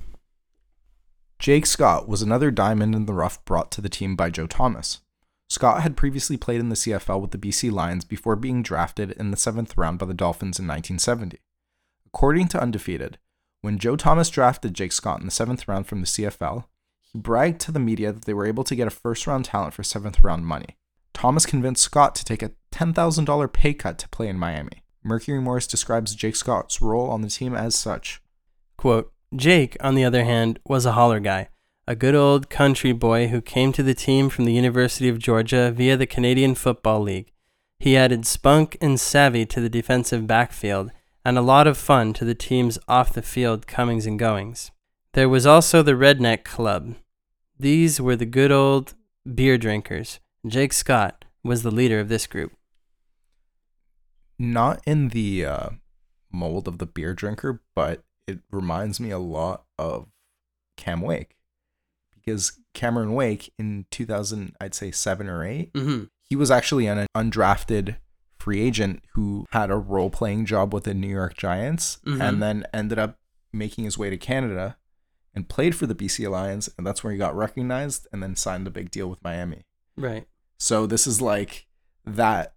Jake 1.40 1.66
Scott 1.66 2.06
was 2.06 2.22
another 2.22 2.52
diamond 2.52 2.94
in 2.94 3.06
the 3.06 3.12
rough 3.12 3.44
brought 3.44 3.72
to 3.72 3.80
the 3.80 3.88
team 3.88 4.14
by 4.14 4.30
Joe 4.30 4.46
Thomas. 4.46 5.00
Scott 5.48 5.82
had 5.82 5.96
previously 5.96 6.36
played 6.36 6.60
in 6.60 6.68
the 6.68 6.76
CFL 6.76 7.20
with 7.20 7.32
the 7.32 7.38
BC 7.38 7.72
Lions 7.72 8.04
before 8.04 8.36
being 8.36 8.62
drafted 8.62 9.10
in 9.10 9.32
the 9.32 9.36
seventh 9.36 9.76
round 9.76 9.98
by 9.98 10.06
the 10.06 10.14
Dolphins 10.14 10.60
in 10.60 10.68
1970. 10.68 11.40
According 12.06 12.46
to 12.48 12.62
Undefeated, 12.62 13.18
when 13.60 13.78
Joe 13.78 13.96
Thomas 13.96 14.30
drafted 14.30 14.72
Jake 14.72 14.92
Scott 14.92 15.18
in 15.18 15.26
the 15.26 15.32
seventh 15.32 15.66
round 15.66 15.88
from 15.88 16.00
the 16.00 16.06
CFL, 16.06 16.66
he 17.00 17.18
bragged 17.18 17.60
to 17.62 17.72
the 17.72 17.80
media 17.80 18.12
that 18.12 18.24
they 18.24 18.34
were 18.34 18.46
able 18.46 18.62
to 18.62 18.76
get 18.76 18.86
a 18.86 18.90
first 18.90 19.26
round 19.26 19.46
talent 19.46 19.74
for 19.74 19.82
seventh 19.82 20.22
round 20.22 20.46
money. 20.46 20.76
Thomas 21.12 21.44
convinced 21.44 21.82
Scott 21.82 22.14
to 22.14 22.24
take 22.24 22.42
a 22.42 22.52
$10,000 22.72 23.52
pay 23.52 23.74
cut 23.74 23.98
to 23.98 24.08
play 24.08 24.28
in 24.28 24.38
Miami. 24.38 24.82
Mercury 25.04 25.40
Morris 25.40 25.66
describes 25.66 26.14
Jake 26.14 26.36
Scott's 26.36 26.80
role 26.80 27.10
on 27.10 27.22
the 27.22 27.28
team 27.28 27.54
as 27.54 27.74
such. 27.74 28.20
Quote, 28.76 29.12
Jake, 29.34 29.76
on 29.80 29.94
the 29.94 30.04
other 30.04 30.24
hand, 30.24 30.58
was 30.66 30.84
a 30.84 30.92
holler 30.92 31.20
guy, 31.20 31.48
a 31.86 31.96
good 31.96 32.14
old 32.14 32.50
country 32.50 32.92
boy 32.92 33.28
who 33.28 33.40
came 33.40 33.72
to 33.72 33.82
the 33.82 33.94
team 33.94 34.28
from 34.28 34.44
the 34.44 34.52
University 34.52 35.08
of 35.08 35.18
Georgia 35.18 35.72
via 35.72 35.96
the 35.96 36.06
Canadian 36.06 36.54
Football 36.54 37.00
League. 37.00 37.32
He 37.78 37.96
added 37.96 38.26
spunk 38.26 38.76
and 38.80 39.00
savvy 39.00 39.44
to 39.46 39.60
the 39.60 39.68
defensive 39.68 40.26
backfield 40.26 40.90
and 41.24 41.38
a 41.38 41.42
lot 41.42 41.66
of 41.66 41.78
fun 41.78 42.12
to 42.14 42.24
the 42.24 42.34
team's 42.34 42.78
off 42.88 43.12
the 43.12 43.22
field 43.22 43.66
comings 43.66 44.06
and 44.06 44.18
goings. 44.18 44.70
There 45.12 45.28
was 45.28 45.46
also 45.46 45.82
the 45.82 45.92
Redneck 45.92 46.44
Club. 46.44 46.94
These 47.58 48.00
were 48.00 48.16
the 48.16 48.26
good 48.26 48.50
old 48.50 48.94
beer 49.32 49.58
drinkers. 49.58 50.20
Jake 50.46 50.72
Scott 50.72 51.24
was 51.44 51.62
the 51.62 51.70
leader 51.70 52.00
of 52.00 52.08
this 52.08 52.26
group. 52.26 52.52
Not 54.42 54.80
in 54.86 55.08
the 55.10 55.46
uh, 55.46 55.68
mold 56.32 56.66
of 56.68 56.78
the 56.78 56.86
beer 56.86 57.14
drinker, 57.14 57.62
but 57.74 58.02
it 58.26 58.40
reminds 58.50 58.98
me 59.00 59.10
a 59.10 59.18
lot 59.18 59.64
of 59.78 60.08
Cam 60.76 61.00
Wake 61.00 61.36
because 62.14 62.58
Cameron 62.74 63.14
Wake 63.14 63.52
in 63.58 63.86
2000, 63.90 64.54
I'd 64.60 64.74
say 64.74 64.90
seven 64.90 65.28
or 65.28 65.44
8 65.44 65.72
Mm-hmm. 65.74 66.04
he 66.28 66.36
was 66.36 66.50
actually 66.50 66.86
an 66.86 67.06
undrafted 67.16 67.96
free 68.38 68.60
agent 68.60 69.02
who 69.14 69.46
had 69.50 69.70
a 69.70 69.76
role 69.76 70.10
playing 70.10 70.46
job 70.46 70.72
with 70.74 70.84
the 70.84 70.94
New 70.94 71.08
York 71.08 71.36
Giants 71.36 71.98
Mhm. 72.06 72.20
and 72.20 72.42
then 72.42 72.64
ended 72.74 72.98
up 72.98 73.18
making 73.52 73.84
his 73.84 73.96
way 73.98 74.10
to 74.10 74.16
Canada 74.16 74.76
and 75.34 75.48
played 75.48 75.74
for 75.76 75.86
the 75.86 75.94
BC 75.94 76.28
Lions. 76.28 76.68
And 76.76 76.86
that's 76.86 77.04
where 77.04 77.12
he 77.12 77.18
got 77.18 77.36
recognized 77.36 78.06
and 78.12 78.22
then 78.22 78.34
signed 78.34 78.66
the 78.66 78.70
big 78.70 78.90
deal 78.90 79.08
with 79.08 79.22
Miami. 79.22 79.62
Right. 79.96 80.26
So 80.58 80.86
this 80.86 81.06
is 81.06 81.20
like 81.20 81.66
that, 82.04 82.54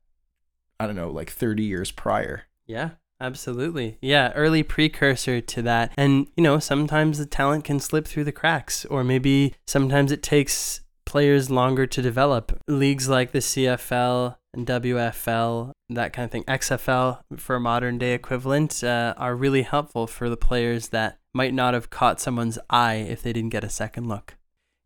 I 0.79 0.87
don't 0.87 0.95
know, 0.95 1.09
like 1.09 1.29
30 1.29 1.63
years 1.63 1.91
prior. 1.91 2.43
Yeah, 2.65 2.91
absolutely. 3.19 3.97
Yeah, 4.01 4.31
early 4.33 4.63
precursor 4.63 5.41
to 5.41 5.61
that. 5.63 5.93
And, 5.97 6.27
you 6.35 6.43
know, 6.43 6.59
sometimes 6.59 7.17
the 7.17 7.25
talent 7.25 7.63
can 7.63 7.79
slip 7.79 8.07
through 8.07 8.25
the 8.25 8.31
cracks, 8.31 8.85
or 8.85 9.03
maybe 9.03 9.53
sometimes 9.65 10.11
it 10.11 10.23
takes 10.23 10.81
players 11.05 11.49
longer 11.49 11.85
to 11.87 12.01
develop. 12.01 12.59
Leagues 12.67 13.07
like 13.07 13.31
the 13.31 13.39
CFL 13.39 14.35
and 14.53 14.67
WFL, 14.67 15.71
that 15.89 16.13
kind 16.13 16.25
of 16.25 16.31
thing, 16.31 16.43
XFL 16.43 17.19
for 17.37 17.55
a 17.55 17.59
modern 17.59 17.97
day 17.97 18.13
equivalent, 18.13 18.83
uh, 18.83 19.13
are 19.17 19.35
really 19.35 19.61
helpful 19.61 20.07
for 20.07 20.29
the 20.29 20.37
players 20.37 20.89
that 20.89 21.19
might 21.33 21.53
not 21.53 21.73
have 21.73 21.89
caught 21.89 22.19
someone's 22.19 22.57
eye 22.69 22.95
if 22.95 23.21
they 23.21 23.33
didn't 23.33 23.49
get 23.49 23.63
a 23.63 23.69
second 23.69 24.07
look. 24.07 24.35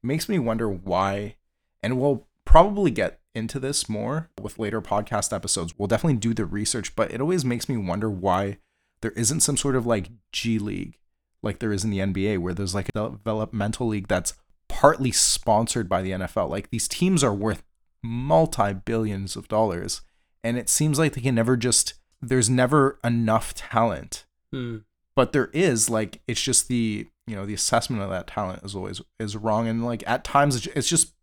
Makes 0.02 0.30
me 0.30 0.40
wonder 0.40 0.70
why, 0.70 1.36
and 1.84 2.00
we'll 2.00 2.28
probably 2.46 2.90
get 2.92 3.19
into 3.36 3.60
this 3.60 3.88
more 3.90 4.30
with 4.42 4.60
later 4.60 4.82
podcast 4.82 5.34
episodes. 5.34 5.74
We'll 5.78 5.88
definitely 5.88 6.18
do 6.18 6.34
the 6.34 6.46
research, 6.46 6.96
but 6.96 7.12
it 7.12 7.22
always 7.22 7.46
makes 7.46 7.70
me 7.70 7.78
wonder 7.78 8.10
why 8.10 8.58
there 9.02 9.12
isn't 9.12 9.42
some 9.42 9.58
sort 9.58 9.76
of 9.76 9.86
like 9.86 10.10
G 10.32 10.60
League 10.60 10.98
like 11.42 11.60
there 11.60 11.72
is 11.72 11.86
in 11.86 11.90
the 11.90 12.00
NBA, 12.00 12.38
where 12.40 12.54
there's 12.54 12.76
like 12.76 12.90
a 12.90 13.10
developmental 13.12 13.88
league 13.88 14.10
that's 14.10 14.34
partly 14.68 15.12
sponsored 15.12 15.88
by 15.88 16.02
the 16.02 16.12
NFL. 16.12 16.50
Like 16.50 16.70
these 16.70 16.88
teams 16.88 17.24
are 17.24 17.34
worth 17.34 17.64
multi 18.04 18.74
billions 18.74 19.36
of 19.36 19.48
dollars, 19.48 20.02
and 20.44 20.58
it 20.58 20.68
seems 20.70 21.00
like 21.00 21.14
they 21.14 21.22
can 21.22 21.36
never 21.36 21.56
just, 21.56 21.94
there's 22.22 22.50
never 22.50 23.00
enough 23.04 23.54
talent 23.54 24.26
Hmm. 24.52 24.78
but 25.16 25.32
there 25.32 25.50
is 25.54 25.90
like 25.92 26.22
it's 26.28 26.42
just 26.42 26.68
the 26.70 27.08
you 27.28 27.36
know 27.36 27.46
the 27.46 27.54
assessment 27.54 28.02
of 28.02 28.10
that 28.10 28.26
talent 28.26 28.64
is 28.64 28.74
always 28.76 29.00
is 29.20 29.38
wrong 29.38 29.68
and 29.68 29.86
like 29.86 30.04
at 30.08 30.24
times 30.24 30.56
it's- 30.56 30.76
it's 30.76 30.90
just 30.90 31.14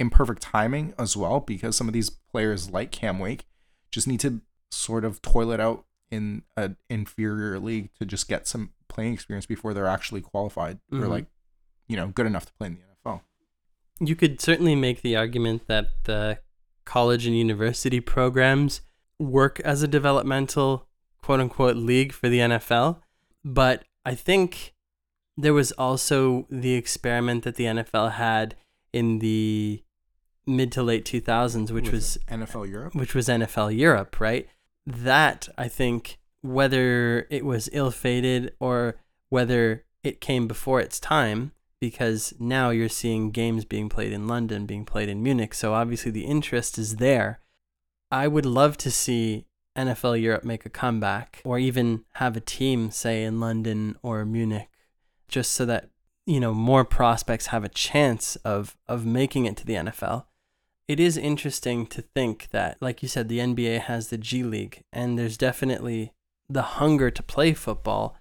imperfect 0.00 0.42
timing 0.42 0.94
as 0.98 1.16
well 1.16 1.38
because 1.40 1.76
some 1.76 1.86
of 1.86 1.92
these 1.94 2.10
players 2.10 2.70
like 2.70 2.90
Cam 2.90 3.18
Wake 3.20 3.44
just 3.92 4.08
need 4.08 4.18
to 4.20 4.40
sort 4.72 5.04
of 5.04 5.20
toilet 5.22 5.60
out 5.60 5.84
in 6.10 6.42
an 6.56 6.76
inferior 6.88 7.58
league 7.60 7.90
to 7.98 8.04
just 8.04 8.26
get 8.28 8.48
some 8.48 8.70
playing 8.88 9.14
experience 9.14 9.46
before 9.46 9.72
they're 9.72 9.86
actually 9.86 10.20
qualified 10.20 10.78
or 10.90 10.98
Mhm. 11.00 11.08
like 11.08 11.26
you 11.86 11.96
know 11.96 12.08
good 12.08 12.26
enough 12.26 12.46
to 12.46 12.52
play 12.54 12.66
in 12.68 12.74
the 12.74 12.80
NFL. 12.80 13.22
You 14.00 14.16
could 14.16 14.40
certainly 14.40 14.74
make 14.74 15.02
the 15.02 15.14
argument 15.16 15.66
that 15.68 15.88
the 16.04 16.38
college 16.84 17.26
and 17.26 17.36
university 17.36 18.00
programs 18.00 18.80
work 19.18 19.60
as 19.60 19.82
a 19.82 19.88
developmental 19.88 20.88
quote 21.22 21.40
unquote 21.40 21.76
league 21.76 22.12
for 22.12 22.28
the 22.28 22.38
NFL. 22.40 23.02
But 23.44 23.84
I 24.04 24.14
think 24.14 24.74
there 25.36 25.52
was 25.54 25.72
also 25.72 26.46
the 26.50 26.74
experiment 26.74 27.44
that 27.44 27.56
the 27.56 27.66
NFL 27.66 28.12
had 28.12 28.56
in 28.92 29.18
the 29.20 29.82
mid 30.46 30.72
to 30.72 30.82
late 30.82 31.04
2000s, 31.04 31.70
which 31.70 31.84
With 31.86 31.92
was 31.92 32.18
NFL 32.28 32.68
Europe. 32.68 32.94
which 32.94 33.14
was 33.14 33.28
NFL 33.28 33.76
Europe, 33.76 34.20
right? 34.20 34.48
That 34.86 35.48
I 35.56 35.68
think 35.68 36.18
whether 36.42 37.26
it 37.30 37.44
was 37.44 37.68
ill-fated 37.72 38.52
or 38.60 38.96
whether 39.28 39.84
it 40.02 40.20
came 40.20 40.48
before 40.48 40.80
its 40.80 40.98
time 40.98 41.52
because 41.80 42.34
now 42.38 42.70
you're 42.70 42.88
seeing 42.88 43.30
games 43.30 43.64
being 43.64 43.88
played 43.88 44.12
in 44.12 44.26
London, 44.26 44.66
being 44.66 44.84
played 44.84 45.08
in 45.08 45.22
Munich, 45.22 45.54
so 45.54 45.72
obviously 45.72 46.10
the 46.10 46.24
interest 46.24 46.78
is 46.78 46.96
there. 46.96 47.40
I 48.10 48.28
would 48.28 48.46
love 48.46 48.76
to 48.78 48.90
see 48.90 49.46
NFL 49.76 50.20
Europe 50.20 50.44
make 50.44 50.66
a 50.66 50.70
comeback 50.70 51.40
or 51.44 51.58
even 51.58 52.04
have 52.14 52.36
a 52.36 52.40
team 52.40 52.90
say 52.90 53.22
in 53.22 53.40
London 53.40 53.96
or 54.02 54.24
Munich 54.24 54.68
just 55.28 55.52
so 55.52 55.64
that 55.64 55.90
you 56.26 56.40
know 56.40 56.52
more 56.52 56.84
prospects 56.84 57.46
have 57.46 57.64
a 57.64 57.68
chance 57.68 58.36
of 58.36 58.76
of 58.88 59.06
making 59.06 59.46
it 59.46 59.56
to 59.56 59.64
the 59.64 59.74
NFL 59.74 60.24
it 60.90 60.98
is 60.98 61.16
interesting 61.16 61.86
to 61.86 62.02
think 62.02 62.48
that, 62.50 62.76
like 62.80 63.00
you 63.00 63.08
said, 63.08 63.28
the 63.28 63.38
NBA 63.38 63.82
has 63.82 64.08
the 64.08 64.18
G 64.18 64.42
League, 64.42 64.82
and 64.92 65.16
there's 65.16 65.36
definitely 65.36 66.12
the 66.48 66.62
hunger 66.62 67.12
to 67.12 67.22
play 67.22 67.54
football. 67.54 68.16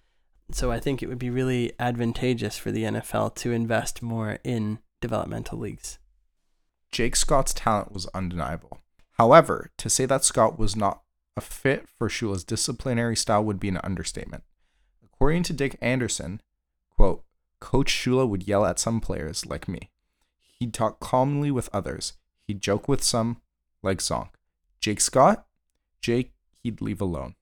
So 0.52 0.72
I 0.72 0.80
think 0.80 1.02
it 1.02 1.10
would 1.10 1.18
be 1.18 1.32
really 1.32 1.74
advantageous 1.80 2.60
for 2.60 2.70
the 2.72 2.84
NFL 2.84 3.34
to 3.38 3.52
invest 3.52 4.04
more 4.04 4.38
in 4.44 4.78
developmental 5.02 5.58
leagues. 5.58 5.98
Jake 6.92 7.16
Scott's 7.16 7.56
talent 7.56 7.92
was 7.92 8.06
undeniable. 8.14 8.78
However, 9.14 9.72
to 9.80 9.90
say 9.90 10.06
that 10.06 10.24
Scott 10.24 10.60
was 10.60 10.76
not 10.76 11.02
a 11.36 11.42
fit 11.42 11.90
for 11.90 12.08
Shula's 12.08 12.44
disciplinary 12.44 13.16
style 13.16 13.44
would 13.44 13.60
be 13.60 13.70
an 13.70 13.80
understatement. 13.84 14.44
According 15.04 15.42
to 15.42 15.54
Dick 15.54 15.76
Anderson, 15.82 16.40
quote, 16.96 17.24
Coach 17.60 17.92
Shula 17.92 18.30
would 18.30 18.48
yell 18.48 18.64
at 18.64 18.78
some 18.78 19.02
players 19.02 19.48
like 19.48 19.68
me. 19.68 19.90
He'd 20.60 20.72
talk 20.72 21.00
calmly 21.00 21.50
with 21.50 21.68
others. 21.74 22.14
He'd 22.50 22.62
joke 22.62 22.88
with 22.88 23.04
some, 23.04 23.38
like 23.84 24.00
Zonk. 24.00 24.30
Jake 24.82 25.00
Scott? 25.02 25.46
Jake, 26.02 26.34
he'd 26.64 26.82
leave 26.82 27.00
alone. 27.00 27.36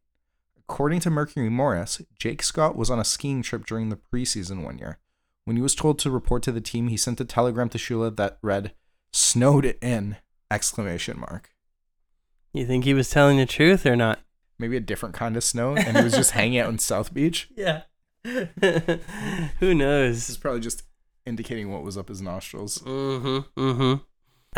According 0.59 0.99
to 0.99 1.09
Mercury 1.09 1.47
Morris, 1.47 2.01
Jake 2.19 2.43
Scott 2.43 2.75
was 2.75 2.89
on 2.89 2.99
a 2.99 3.05
skiing 3.05 3.41
trip 3.41 3.65
during 3.65 3.87
the 3.87 3.95
preseason 4.13 4.65
one 4.65 4.77
year. 4.79 4.99
When 5.45 5.55
he 5.55 5.61
was 5.61 5.75
told 5.75 5.97
to 5.99 6.11
report 6.11 6.43
to 6.43 6.51
the 6.51 6.59
team, 6.59 6.89
he 6.89 6.97
sent 6.97 7.21
a 7.21 7.25
telegram 7.25 7.69
to 7.69 7.77
Shula 7.77 8.13
that 8.17 8.37
read, 8.41 8.73
snowed 9.13 9.63
it 9.63 9.79
in 9.81 10.17
exclamation 10.51 11.17
mark 11.21 11.51
You 12.53 12.65
think 12.65 12.83
he 12.83 12.93
was 12.93 13.09
telling 13.09 13.37
the 13.37 13.45
truth 13.45 13.85
or 13.85 13.95
not? 13.95 14.19
maybe 14.59 14.75
a 14.75 14.81
different 14.81 15.15
kind 15.15 15.37
of 15.37 15.43
snow 15.45 15.73
and 15.77 15.95
he 15.95 16.03
was 16.03 16.11
just 16.13 16.31
hanging 16.39 16.59
out 16.59 16.67
in 16.69 16.79
south 16.79 17.13
beach 17.13 17.47
Yeah. 17.55 17.83
Who 19.59 19.73
knows? 19.73 20.27
is 20.29 20.37
probably 20.37 20.59
just 20.59 20.83
indicating 21.25 21.71
what 21.71 21.83
was 21.83 21.97
up 21.97 22.09
his 22.09 22.21
nostrils 22.21 22.79
Mm-hmm. 22.79 23.61
Mm-hmm. 23.61 24.03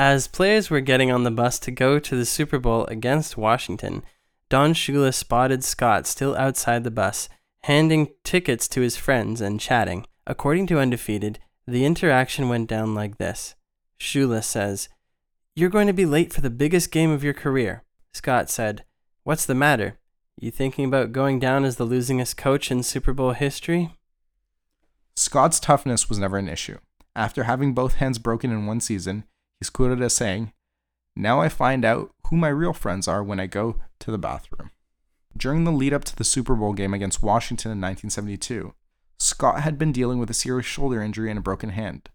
As 0.02 0.30
players 0.30 0.70
were 0.70 0.80
getting 0.80 1.12
on 1.12 1.24
the 1.24 1.30
bus 1.30 1.60
to 1.60 1.72
go 1.72 2.00
to 2.00 2.16
the 2.16 2.26
Super 2.26 2.58
Bowl 2.58 2.86
against 2.86 3.36
Washington, 3.36 4.02
Don 4.48 4.74
Shula 4.74 5.14
spotted 5.14 5.62
Scott 5.62 6.08
still 6.08 6.38
outside 6.38 6.86
the 6.86 6.90
bus, 6.90 7.28
handing 7.64 8.08
tickets 8.24 8.70
to 8.70 8.80
his 8.80 8.96
friends 8.96 9.42
and 9.42 9.60
chatting. 9.60 10.06
According 10.26 10.68
to 10.68 10.80
Undefeated, 10.80 11.40
the 11.68 11.84
interaction 11.84 12.48
went 12.48 12.70
down 12.70 12.96
like 12.96 13.18
this. 13.18 13.56
Shula 14.00 14.42
says, 14.42 14.88
You're 15.54 15.70
going 15.70 15.88
to 15.88 15.92
be 15.92 16.06
late 16.06 16.32
for 16.32 16.40
the 16.40 16.50
biggest 16.50 16.92
game 16.92 17.12
of 17.12 17.22
your 17.22 17.34
career. 17.34 17.84
Scott 18.14 18.50
said, 18.50 18.86
What's 19.24 19.46
the 19.46 19.54
matter? 19.54 20.00
You 20.40 20.50
thinking 20.50 20.86
about 20.86 21.12
going 21.12 21.40
down 21.40 21.66
as 21.66 21.76
the 21.76 21.86
losingest 21.86 22.38
coach 22.38 22.72
in 22.72 22.84
Super 22.84 23.12
Bowl 23.12 23.34
history? 23.34 23.98
scott's 25.18 25.60
toughness 25.60 26.08
was 26.08 26.20
never 26.20 26.38
an 26.38 26.48
issue 26.48 26.78
after 27.18 27.44
having 27.44 27.74
both 27.74 27.96
hands 27.96 28.18
broken 28.18 28.50
in 28.50 28.66
one 28.66 28.80
season 28.80 29.26
he's 29.60 29.70
quoted 29.70 30.02
as 30.02 30.14
saying 30.14 30.52
now 31.16 31.40
i 31.40 31.50
find 31.50 31.84
out 31.86 32.12
who 32.28 32.38
my 32.38 32.48
real 32.48 32.74
friends 32.74 33.08
are 33.08 33.24
when 33.24 33.40
i 33.40 33.48
go 33.48 33.76
to 34.00 34.12
the 34.12 34.18
bathroom. 34.18 34.72
During 35.36 35.64
the 35.64 35.72
lead 35.72 35.94
up 35.94 36.04
to 36.06 36.16
the 36.16 36.24
super 36.24 36.56
bowl 36.56 36.74
game 36.74 36.94
against 36.94 37.24
washington 37.24 37.72
in 37.72 37.82
1972 37.82 38.74
scott 39.18 39.62
had 39.62 39.78
been 39.78 39.92
dealing 39.92 40.20
with 40.20 40.30
a 40.30 40.34
serious 40.34 40.66
shoulder 40.66 41.02
injury 41.02 41.30
and 41.30 41.40
a 41.40 41.42
broken 41.42 41.70
hand. 41.70 42.10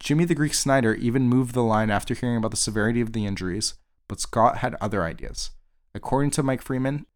Jimmy 0.00 0.24
the 0.24 0.34
greek 0.34 0.54
snyder 0.54 0.94
even 0.94 1.28
moved 1.28 1.54
the 1.54 1.62
line 1.62 1.90
after 1.90 2.14
hearing 2.14 2.36
about 2.36 2.50
the 2.50 2.56
severity 2.56 3.00
of 3.00 3.12
the 3.12 3.26
injuries 3.26 3.74
but 4.08 4.20
scott 4.20 4.58
had 4.58 4.76
other 4.80 5.02
ideas. 5.02 5.50
According 5.94 6.30
to 6.32 6.42
mike 6.42 6.62
freeman 6.62 7.06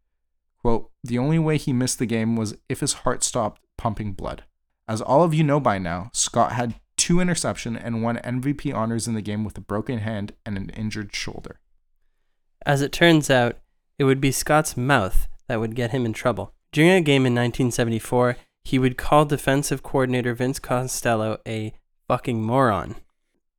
quote 0.57 0.91
the 1.03 1.17
only 1.17 1.39
way 1.39 1.57
he 1.57 1.73
missed 1.73 1.99
the 1.99 2.05
game 2.05 2.35
was 2.35 2.55
if 2.69 2.79
his 2.79 2.93
heart 2.93 3.23
stopped 3.23 3.61
pumping 3.77 4.13
blood. 4.13 4.43
As 4.87 5.01
all 5.01 5.23
of 5.23 5.33
you 5.33 5.43
know 5.43 5.59
by 5.59 5.77
now, 5.77 6.09
Scott 6.13 6.51
had 6.51 6.75
two 7.11 7.19
interception 7.19 7.75
and 7.75 8.01
won 8.01 8.15
MVP 8.19 8.73
honors 8.73 9.05
in 9.05 9.15
the 9.15 9.21
game 9.21 9.43
with 9.43 9.57
a 9.57 9.61
broken 9.61 9.99
hand 9.99 10.31
and 10.45 10.55
an 10.55 10.69
injured 10.69 11.13
shoulder. 11.13 11.59
As 12.65 12.81
it 12.81 12.93
turns 12.93 13.29
out, 13.29 13.57
it 13.99 14.05
would 14.05 14.21
be 14.21 14.31
Scott's 14.31 14.77
mouth 14.77 15.27
that 15.49 15.59
would 15.59 15.75
get 15.75 15.91
him 15.91 16.05
in 16.05 16.13
trouble. 16.13 16.53
During 16.71 16.91
a 16.91 17.01
game 17.01 17.25
in 17.25 17.33
1974, 17.33 18.37
he 18.63 18.79
would 18.79 18.97
call 18.97 19.25
defensive 19.25 19.83
coordinator 19.83 20.33
Vince 20.33 20.57
Costello 20.57 21.37
a 21.45 21.73
fucking 22.07 22.41
moron. 22.41 22.95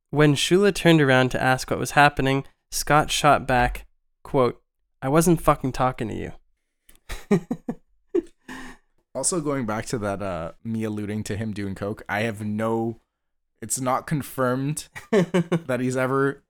When 0.09 0.33
Shula 0.33 0.73
turned 0.73 0.99
around 0.99 1.29
to 1.29 1.43
ask 1.43 1.69
what 1.69 1.79
was 1.79 1.91
happening, 1.91 2.45
Scott 2.71 3.11
shot 3.11 3.45
back, 3.45 3.85
quote, 4.23 4.63
I 4.99 5.09
wasn't 5.09 5.41
fucking 5.41 5.73
talking 5.73 6.07
to 6.07 6.15
you. 7.29 7.39
Also, 9.15 9.41
going 9.41 9.67
back 9.67 9.85
to 9.87 9.99
that, 9.99 10.23
uh, 10.23 10.53
me 10.63 10.83
alluding 10.83 11.23
to 11.25 11.37
him 11.37 11.53
doing 11.53 11.75
coke, 11.75 12.01
I 12.09 12.21
have 12.21 12.43
no, 12.43 12.99
it's 13.63 13.79
not 13.79 14.05
confirmed 14.05 14.89
that 15.11 15.79
he's 15.79 15.95
ever 15.95 16.43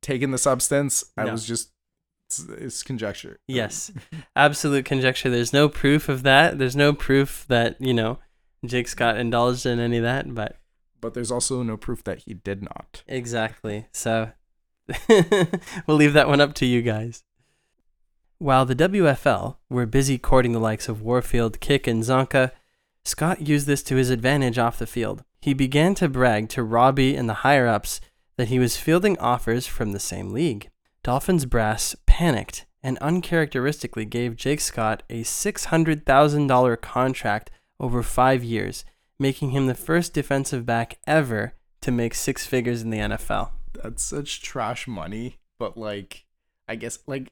taken 0.00 0.30
the 0.30 0.38
substance. 0.38 1.04
I 1.16 1.30
was 1.30 1.46
just 1.46 1.70
It's, 2.30 2.40
it's 2.48 2.82
conjecture. 2.82 3.38
Yes, 3.46 3.92
absolute 4.34 4.86
conjecture. 4.86 5.28
There's 5.28 5.52
no 5.52 5.68
proof 5.68 6.08
of 6.08 6.22
that. 6.22 6.58
There's 6.58 6.74
no 6.74 6.94
proof 6.94 7.44
that 7.48 7.76
you 7.78 7.92
know 7.92 8.18
Jake 8.64 8.88
Scott 8.88 9.18
indulged 9.18 9.66
in 9.66 9.78
any 9.78 9.98
of 9.98 10.02
that. 10.04 10.34
But 10.34 10.56
But 11.00 11.12
there's 11.12 11.30
also 11.30 11.62
no 11.62 11.76
proof 11.76 12.02
that 12.04 12.20
he 12.20 12.32
did 12.34 12.62
not. 12.62 13.02
exactly. 13.06 13.86
So 13.92 14.32
we'll 15.86 15.96
leave 15.96 16.14
that 16.14 16.28
one 16.28 16.40
up 16.40 16.54
to 16.54 16.66
you 16.66 16.80
guys. 16.80 17.22
While 18.38 18.64
the 18.64 18.76
WFL 18.76 19.56
were 19.68 19.86
busy 19.86 20.16
courting 20.18 20.52
the 20.52 20.58
likes 20.58 20.88
of 20.88 21.02
Warfield, 21.02 21.60
Kiick, 21.60 21.86
and 21.86 22.02
Csonka, 22.02 22.50
Scott 23.04 23.46
used 23.46 23.66
this 23.66 23.82
to 23.84 23.96
his 23.96 24.10
advantage 24.10 24.58
off 24.58 24.78
the 24.78 24.86
field. 24.86 25.24
He 25.46 25.54
began 25.54 25.94
to 25.94 26.08
brag 26.08 26.48
to 26.48 26.64
Robbie 26.64 27.14
and 27.14 27.28
the 27.28 27.44
higher 27.44 27.68
ups 27.68 28.00
that 28.36 28.48
he 28.48 28.58
was 28.58 28.76
fielding 28.76 29.16
offers 29.20 29.64
from 29.64 29.92
the 29.92 30.00
same 30.00 30.32
league. 30.32 30.70
Dolphins 31.04 31.44
brass 31.44 31.94
panicked 32.04 32.66
and 32.82 32.98
uncharacteristically 32.98 34.06
gave 34.06 34.34
Jake 34.34 34.60
Scott 34.60 35.04
a 35.08 35.22
$600,000 35.22 36.80
contract 36.80 37.52
over 37.78 38.02
five 38.02 38.42
years, 38.42 38.84
making 39.20 39.50
him 39.50 39.68
the 39.68 39.76
first 39.76 40.12
defensive 40.12 40.66
back 40.66 40.98
ever 41.06 41.54
to 41.80 41.92
make 41.92 42.14
six 42.14 42.44
figures 42.44 42.82
in 42.82 42.90
the 42.90 42.98
NFL. 42.98 43.50
That's 43.72 44.02
such 44.02 44.42
trash 44.42 44.88
money, 44.88 45.38
but 45.60 45.76
like, 45.76 46.24
I 46.66 46.74
guess 46.74 46.98
like, 47.06 47.30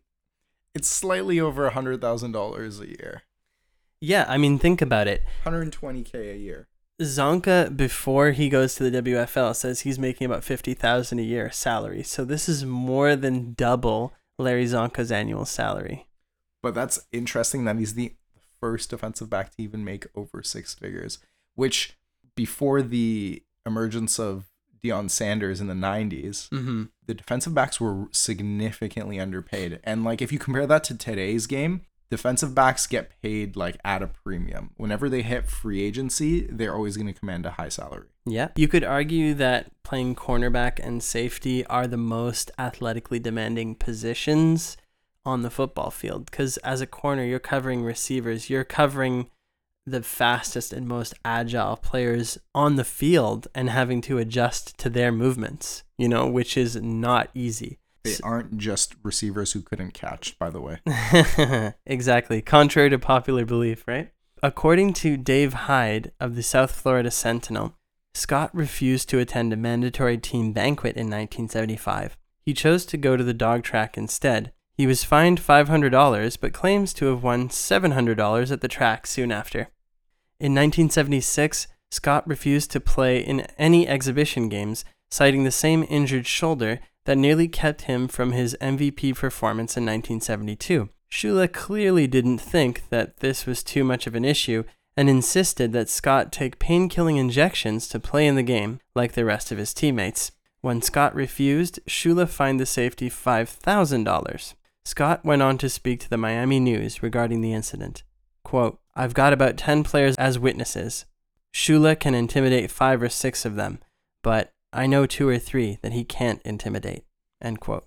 it's 0.72 0.86
slightly 0.86 1.40
over 1.40 1.66
a 1.66 1.70
hundred 1.70 2.00
thousand 2.00 2.30
dollars 2.30 2.78
a 2.78 2.86
year. 2.86 3.22
Yeah, 4.00 4.24
I 4.28 4.38
mean, 4.38 4.60
think 4.60 4.80
about 4.80 5.08
it. 5.08 5.24
120k 5.44 6.32
a 6.32 6.38
year. 6.38 6.68
Csonka, 7.00 7.76
before 7.76 8.30
he 8.30 8.48
goes 8.48 8.74
to 8.76 8.88
the 8.88 9.02
WFL, 9.02 9.54
says 9.56 9.80
he's 9.80 9.98
making 9.98 10.26
about 10.26 10.44
fifty 10.44 10.74
thousand 10.74 11.18
a 11.18 11.22
year 11.22 11.50
salary. 11.50 12.02
So 12.02 12.24
this 12.24 12.48
is 12.48 12.64
more 12.64 13.16
than 13.16 13.54
double 13.54 14.12
Larry 14.38 14.64
Csonka's 14.66 15.10
annual 15.12 15.44
salary. 15.44 16.06
But 16.62 16.74
that's 16.74 17.00
interesting 17.12 17.64
that 17.64 17.78
he's 17.78 17.94
the 17.94 18.14
first 18.60 18.90
defensive 18.90 19.28
back 19.28 19.50
to 19.56 19.62
even 19.62 19.84
make 19.84 20.06
over 20.14 20.42
six 20.42 20.72
figures, 20.74 21.18
which 21.54 21.96
before 22.36 22.80
the 22.80 23.42
emergence 23.66 24.18
of 24.18 24.44
Deion 24.82 25.10
Sanders 25.10 25.60
in 25.60 25.66
the 25.66 25.74
90s, 25.74 26.48
Mm-hmm. 26.50 26.84
the 27.06 27.14
defensive 27.14 27.54
backs 27.54 27.80
were 27.80 28.06
significantly 28.12 29.18
underpaid. 29.20 29.80
And 29.84 30.04
like 30.04 30.22
if 30.22 30.32
you 30.32 30.38
compare 30.38 30.66
that 30.66 30.84
to 30.84 30.96
today's 30.96 31.46
game, 31.46 31.82
defensive 32.10 32.54
backs 32.54 32.86
get 32.86 33.10
paid 33.22 33.56
like 33.56 33.78
at 33.84 34.02
a 34.02 34.06
premium. 34.06 34.70
Whenever 34.76 35.08
they 35.08 35.22
hit 35.22 35.46
free 35.46 35.82
agency, 35.82 36.46
they're 36.50 36.74
always 36.74 36.96
going 36.96 37.12
to 37.12 37.18
command 37.18 37.46
a 37.46 37.52
high 37.52 37.68
salary. 37.68 38.08
Yeah. 38.26 38.48
You 38.56 38.68
could 38.68 38.84
argue 38.84 39.34
that 39.34 39.70
playing 39.82 40.14
cornerback 40.14 40.78
and 40.82 41.02
safety 41.02 41.66
are 41.66 41.86
the 41.86 41.96
most 41.96 42.50
athletically 42.58 43.18
demanding 43.18 43.74
positions 43.74 44.76
on 45.26 45.42
the 45.42 45.50
football 45.50 45.90
field 45.90 46.26
because 46.26 46.56
as 46.58 46.80
a 46.80 46.86
corner, 46.86 47.24
you're 47.24 47.38
covering 47.38 47.82
receivers, 47.82 48.50
you're 48.50 48.64
covering 48.64 49.30
the 49.86 50.02
fastest 50.02 50.72
and 50.72 50.88
most 50.88 51.14
agile 51.24 51.76
players 51.76 52.38
on 52.54 52.76
the 52.76 52.84
field 52.84 53.48
and 53.54 53.68
having 53.68 54.00
to 54.00 54.18
adjust 54.18 54.76
to 54.78 54.88
their 54.88 55.12
movements, 55.12 55.84
you 55.98 56.08
know, 56.08 56.26
which 56.26 56.56
is 56.56 56.76
not 56.76 57.28
easy. 57.34 57.78
They 58.04 58.16
aren't 58.22 58.58
just 58.58 58.94
receivers 59.02 59.52
who 59.52 59.62
couldn't 59.62 59.94
catch, 59.94 60.38
by 60.38 60.50
the 60.50 60.60
way. 60.60 61.74
exactly. 61.86 62.42
Contrary 62.42 62.90
to 62.90 62.98
popular 62.98 63.44
belief, 63.44 63.84
right? 63.88 64.10
According 64.42 64.92
to 64.94 65.16
Dave 65.16 65.54
Hyde 65.54 66.12
of 66.20 66.36
the 66.36 66.42
South 66.42 66.70
Florida 66.70 67.10
Sentinel, 67.10 67.74
Scott 68.14 68.50
refused 68.54 69.08
to 69.08 69.18
attend 69.18 69.52
a 69.52 69.56
mandatory 69.56 70.18
team 70.18 70.52
banquet 70.52 70.96
in 70.96 71.06
1975. 71.06 72.16
He 72.44 72.52
chose 72.52 72.84
to 72.86 72.98
go 72.98 73.16
to 73.16 73.24
the 73.24 73.32
dog 73.32 73.62
track 73.62 73.96
instead. 73.96 74.52
He 74.76 74.86
was 74.86 75.02
fined 75.02 75.40
$500 75.40 76.38
but 76.40 76.52
claims 76.52 76.92
to 76.94 77.06
have 77.06 77.22
won 77.22 77.48
$700 77.48 78.52
at 78.52 78.60
the 78.60 78.68
track 78.68 79.06
soon 79.06 79.32
after. 79.32 79.68
In 80.38 80.52
1976, 80.52 81.68
Scott 81.90 82.26
refused 82.28 82.70
to 82.72 82.80
play 82.80 83.20
in 83.20 83.40
any 83.56 83.88
exhibition 83.88 84.48
games, 84.48 84.84
citing 85.10 85.44
the 85.44 85.50
same 85.50 85.86
injured 85.88 86.26
shoulder 86.26 86.80
that 87.04 87.18
nearly 87.18 87.48
kept 87.48 87.82
him 87.82 88.08
from 88.08 88.32
his 88.32 88.56
MVP 88.60 89.16
performance 89.16 89.76
in 89.76 89.84
1972. 89.84 90.88
Shula 91.10 91.52
clearly 91.52 92.06
didn't 92.06 92.38
think 92.38 92.88
that 92.88 93.18
this 93.18 93.46
was 93.46 93.62
too 93.62 93.84
much 93.84 94.06
of 94.06 94.14
an 94.14 94.24
issue 94.24 94.64
and 94.96 95.08
insisted 95.08 95.72
that 95.72 95.88
Scott 95.88 96.32
take 96.32 96.58
pain 96.58 96.88
killing 96.88 97.16
injections 97.16 97.88
to 97.88 98.00
play 98.00 98.26
in 98.26 98.36
the 98.36 98.42
game 98.42 98.80
like 98.94 99.12
the 99.12 99.24
rest 99.24 99.52
of 99.52 99.58
his 99.58 99.74
teammates. 99.74 100.32
When 100.60 100.82
Scott 100.82 101.14
refused, 101.14 101.78
Shula 101.86 102.28
fined 102.28 102.58
the 102.58 102.66
safety 102.66 103.10
$5,000. 103.10 104.54
Scott 104.84 105.24
went 105.24 105.42
on 105.42 105.58
to 105.58 105.68
speak 105.68 106.00
to 106.00 106.10
the 106.10 106.16
Miami 106.16 106.60
News 106.60 107.02
regarding 107.02 107.40
the 107.40 107.52
incident. 107.52 108.02
Quote, 108.44 108.78
I've 108.94 109.14
got 109.14 109.32
about 109.32 109.56
10 109.56 109.84
players 109.84 110.16
as 110.16 110.38
witnesses. 110.38 111.04
Shula 111.52 111.98
can 111.98 112.14
intimidate 112.14 112.70
five 112.70 113.02
or 113.02 113.08
six 113.08 113.44
of 113.44 113.56
them, 113.56 113.78
but 114.22 114.53
I 114.76 114.86
know 114.88 115.06
two 115.06 115.28
or 115.28 115.38
three 115.38 115.78
that 115.82 115.92
he 115.92 116.02
can't 116.02 116.42
intimidate. 116.44 117.04
End 117.40 117.60
quote. 117.60 117.86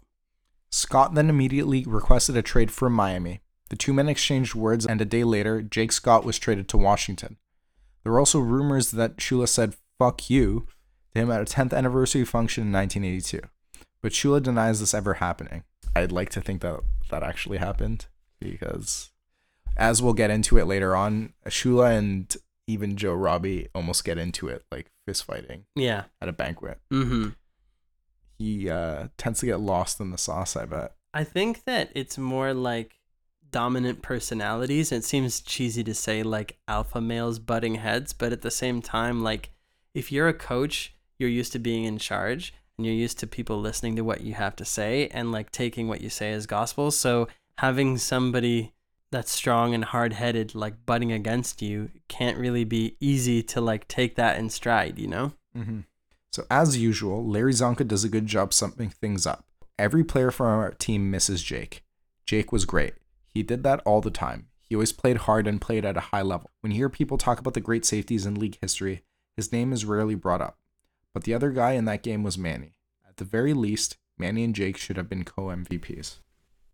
Scott 0.72 1.16
then 1.16 1.30
immediately 1.30 1.84
requested 1.86 2.38
a 2.38 2.42
trade 2.42 2.72
from 2.72 2.94
Miami. 2.94 3.42
The 3.70 3.76
two 3.76 3.94
men 3.94 4.08
exchanged 4.08 4.56
words, 4.56 4.86
and 4.86 5.02
a 5.02 5.06
day 5.06 5.26
later, 5.26 5.62
Jake 5.62 5.92
Scott 5.92 6.24
was 6.24 6.40
traded 6.40 6.70
to 6.70 6.78
Washington. 6.78 7.36
There 8.04 8.14
were 8.14 8.20
also 8.20 8.40
rumors 8.40 8.92
that 8.92 9.18
Shula 9.18 9.50
said 9.50 9.76
fuck 10.00 10.30
you 10.30 10.66
to 11.14 11.20
him 11.20 11.30
at 11.30 11.42
a 11.42 11.46
10th 11.46 11.74
anniversary 11.74 12.24
function 12.24 12.64
in 12.64 12.72
1982. 12.72 13.42
But 14.02 14.14
Shula 14.14 14.42
denies 14.42 14.80
this 14.80 14.94
ever 14.94 15.16
happening. 15.16 15.66
I'd 15.94 16.14
like 16.14 16.30
to 16.30 16.42
think 16.42 16.62
that 16.62 16.80
that 17.10 17.24
actually 17.24 17.58
happened 17.58 18.06
because, 18.40 19.12
as 19.76 20.02
we'll 20.02 20.14
get 20.14 20.32
into 20.32 20.58
it 20.58 20.68
later 20.68 20.96
on, 20.96 21.34
Shula 21.48 21.98
and 21.98 22.34
even 22.66 22.96
Joe 22.96 23.14
Robbie 23.14 23.68
almost 23.76 24.06
get 24.06 24.18
into 24.18 24.48
it, 24.48 24.64
like 24.72 24.90
fist 25.08 25.24
fighting 25.24 25.64
Yeah. 25.76 26.04
at 26.22 26.28
a 26.28 26.34
banquet. 26.34 26.80
Mm-hmm. 26.92 27.30
He 28.38 28.70
uh, 28.70 29.08
tends 29.18 29.40
to 29.40 29.46
get 29.48 29.60
lost 29.62 30.00
in 30.00 30.12
the 30.12 30.18
sauce, 30.18 30.56
I 30.56 30.66
bet. 30.66 30.94
I 31.14 31.24
think 31.24 31.64
that 31.64 31.90
it's 31.96 32.18
more 32.18 32.54
like 32.54 33.00
dominant 33.50 34.02
personalities. 34.02 34.92
It 34.92 35.04
seems 35.06 35.40
cheesy 35.42 35.84
to 35.86 35.94
say 35.96 36.22
like 36.22 36.58
alpha 36.68 37.00
males 37.02 37.40
butting 37.40 37.76
heads, 37.76 38.12
but 38.14 38.32
at 38.34 38.42
the 38.42 38.52
same 38.52 38.82
time, 38.82 39.24
like 39.24 39.50
if 39.96 40.12
you're 40.12 40.28
a 40.28 40.34
coach, 40.34 40.94
you're 41.18 41.30
used 41.30 41.54
to 41.54 41.60
being 41.60 41.86
in 41.86 41.98
charge 41.98 42.54
and 42.78 42.86
you're 42.86 42.94
used 42.94 43.18
to 43.20 43.28
people 43.28 43.60
listening 43.60 43.96
to 43.96 44.04
what 44.04 44.22
you 44.22 44.34
have 44.36 44.56
to 44.58 44.66
say 44.66 45.08
and 45.08 45.32
like 45.32 45.50
taking 45.52 45.88
what 45.88 46.02
you 46.02 46.10
say 46.10 46.32
as 46.34 46.46
gospel. 46.46 46.92
So 46.92 47.28
having 47.58 47.98
somebody 47.98 48.74
that's 49.12 49.32
strong 49.32 49.74
and 49.74 49.86
hard 49.86 50.14
headed 50.14 50.54
like 50.56 50.86
butting 50.86 51.12
against 51.12 51.62
you 51.62 51.90
can't 52.08 52.38
really 52.38 52.64
be 52.64 52.98
easy 53.00 53.42
to 53.42 53.62
like 53.62 53.88
take 53.88 54.16
that 54.16 54.38
in 54.38 54.50
stride, 54.50 55.00
you 55.00 55.08
know? 55.08 55.34
Mm-hmm. 55.56 55.82
So, 56.32 56.44
as 56.52 56.78
usual, 56.78 57.26
Larry 57.26 57.54
Csonka 57.54 57.88
does 57.88 58.04
a 58.04 58.10
good 58.10 58.28
job 58.28 58.54
summing 58.54 58.90
things 58.90 59.26
up. 59.26 59.46
Every 59.80 60.04
player 60.04 60.32
from 60.32 60.48
our 60.48 60.72
team 60.72 61.10
misses 61.10 61.42
Jake. 61.42 61.84
Jake 62.26 62.52
was 62.52 62.66
great. 62.66 62.96
He 63.28 63.44
did 63.44 63.64
that 63.64 63.82
all 63.86 64.02
the 64.02 64.12
time. 64.12 64.48
He 64.62 64.76
always 64.76 64.92
played 64.92 65.18
hard 65.18 65.48
and 65.48 65.62
played 65.62 65.86
at 65.86 65.96
a 65.96 66.12
high 66.12 66.22
level. 66.22 66.50
When 66.62 66.72
you 66.72 66.78
hear 66.78 66.90
people 66.90 67.18
talk 67.18 67.40
about 67.40 67.54
the 67.54 67.62
great 67.62 67.86
safeties 67.86 68.26
in 68.26 68.36
league 68.36 68.58
history, 68.60 69.04
his 69.36 69.52
name 69.52 69.72
is 69.72 69.86
rarely 69.86 70.16
brought 70.16 70.42
up. 70.42 70.58
But 71.14 71.24
the 71.24 71.34
other 71.34 71.52
guy 71.52 71.72
in 71.72 71.86
that 71.86 72.04
game 72.04 72.24
was 72.24 72.38
Manny. 72.38 72.76
At 73.08 73.18
the 73.18 73.24
very 73.24 73.54
least, 73.54 73.98
Manny 74.18 74.44
and 74.44 74.54
Jake 74.54 74.78
should 74.78 74.98
have 74.98 75.10
been 75.10 75.24
co 75.24 75.44
MVPs. 75.44 76.20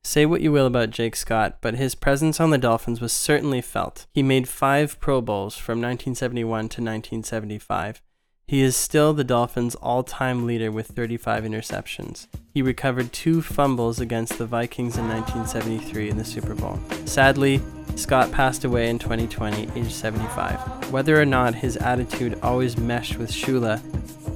Say 0.05 0.25
what 0.25 0.41
you 0.41 0.51
will 0.51 0.65
about 0.65 0.89
Jake 0.89 1.15
Scott, 1.15 1.57
but 1.61 1.75
his 1.75 1.95
presence 1.95 2.41
on 2.41 2.49
the 2.49 2.57
Dolphins 2.57 2.99
was 2.99 3.13
certainly 3.13 3.61
felt. 3.61 4.05
He 4.13 4.21
made 4.21 4.49
five 4.49 4.99
Pro 4.99 5.21
Bowls 5.21 5.55
from 5.55 5.79
1971 5.79 6.45
to 6.45 6.81
1975. 6.81 8.01
He 8.45 8.61
is 8.61 8.75
still 8.75 9.13
the 9.13 9.23
Dolphins' 9.23 9.75
all 9.75 10.03
time 10.03 10.45
leader 10.45 10.69
with 10.69 10.87
35 10.87 11.45
interceptions. 11.45 12.27
He 12.53 12.61
recovered 12.61 13.13
two 13.13 13.41
fumbles 13.41 14.01
against 14.01 14.37
the 14.37 14.45
Vikings 14.45 14.97
in 14.97 15.07
1973 15.07 16.09
in 16.09 16.17
the 16.17 16.25
Super 16.25 16.53
Bowl. 16.53 16.77
Sadly, 17.05 17.61
Scott 17.95 18.31
passed 18.31 18.65
away 18.65 18.89
in 18.89 18.99
2020, 18.99 19.69
aged 19.75 19.91
75. 19.91 20.91
Whether 20.91 21.19
or 21.19 21.25
not 21.25 21.55
his 21.55 21.77
attitude 21.77 22.39
always 22.41 22.77
meshed 22.77 23.17
with 23.17 23.31
Shula, 23.31 23.81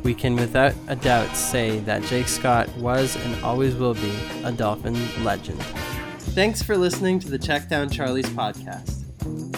we 0.04 0.14
can 0.14 0.36
without 0.36 0.74
a 0.88 0.96
doubt 0.96 1.36
say 1.36 1.80
that 1.80 2.04
Jake 2.04 2.28
Scott 2.28 2.70
was 2.78 3.16
and 3.16 3.44
always 3.44 3.76
will 3.76 3.94
be 3.96 4.14
a 4.44 4.52
Dolphin 4.52 4.96
legend. 5.24 5.62
Thanks 6.34 6.62
for 6.62 6.78
listening 6.78 7.20
to 7.20 7.30
the 7.30 7.40
Check 7.40 7.68
Down 7.68 7.90
Charlie's 7.90 8.30
podcast. 8.30 9.04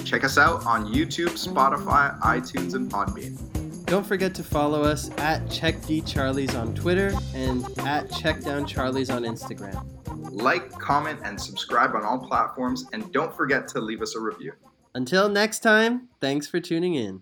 Check 0.06 0.24
us 0.24 0.38
out 0.38 0.66
on 0.66 0.94
YouTube, 0.94 1.38
Spotify, 1.38 2.20
iTunes, 2.22 2.74
and 2.74 2.90
Podbean. 2.90 3.38
Don't 3.86 4.06
forget 4.06 4.34
to 4.36 4.44
follow 4.44 4.84
us 4.84 5.10
at 5.18 5.44
CheckDCharlies 5.48 6.60
on 6.60 6.74
Twitter 6.74 7.12
and 7.34 7.64
at 7.80 8.08
CheckDownCharlies 8.10 9.14
on 9.14 9.24
Instagram. 9.24 9.99
Like, 10.32 10.72
comment, 10.80 11.20
and 11.24 11.40
subscribe 11.40 11.96
on 11.96 12.04
all 12.04 12.20
platforms, 12.20 12.86
and 12.94 13.12
don't 13.12 13.36
forget 13.36 13.68
to 13.70 13.82
leave 13.82 14.02
us 14.02 14.16
a 14.16 14.20
review. 14.20 14.54
Until 14.96 15.30
next 15.30 15.60
time, 15.60 16.10
thanks 16.20 16.48
for 16.48 16.60
tuning 16.60 16.96
in. 16.96 17.22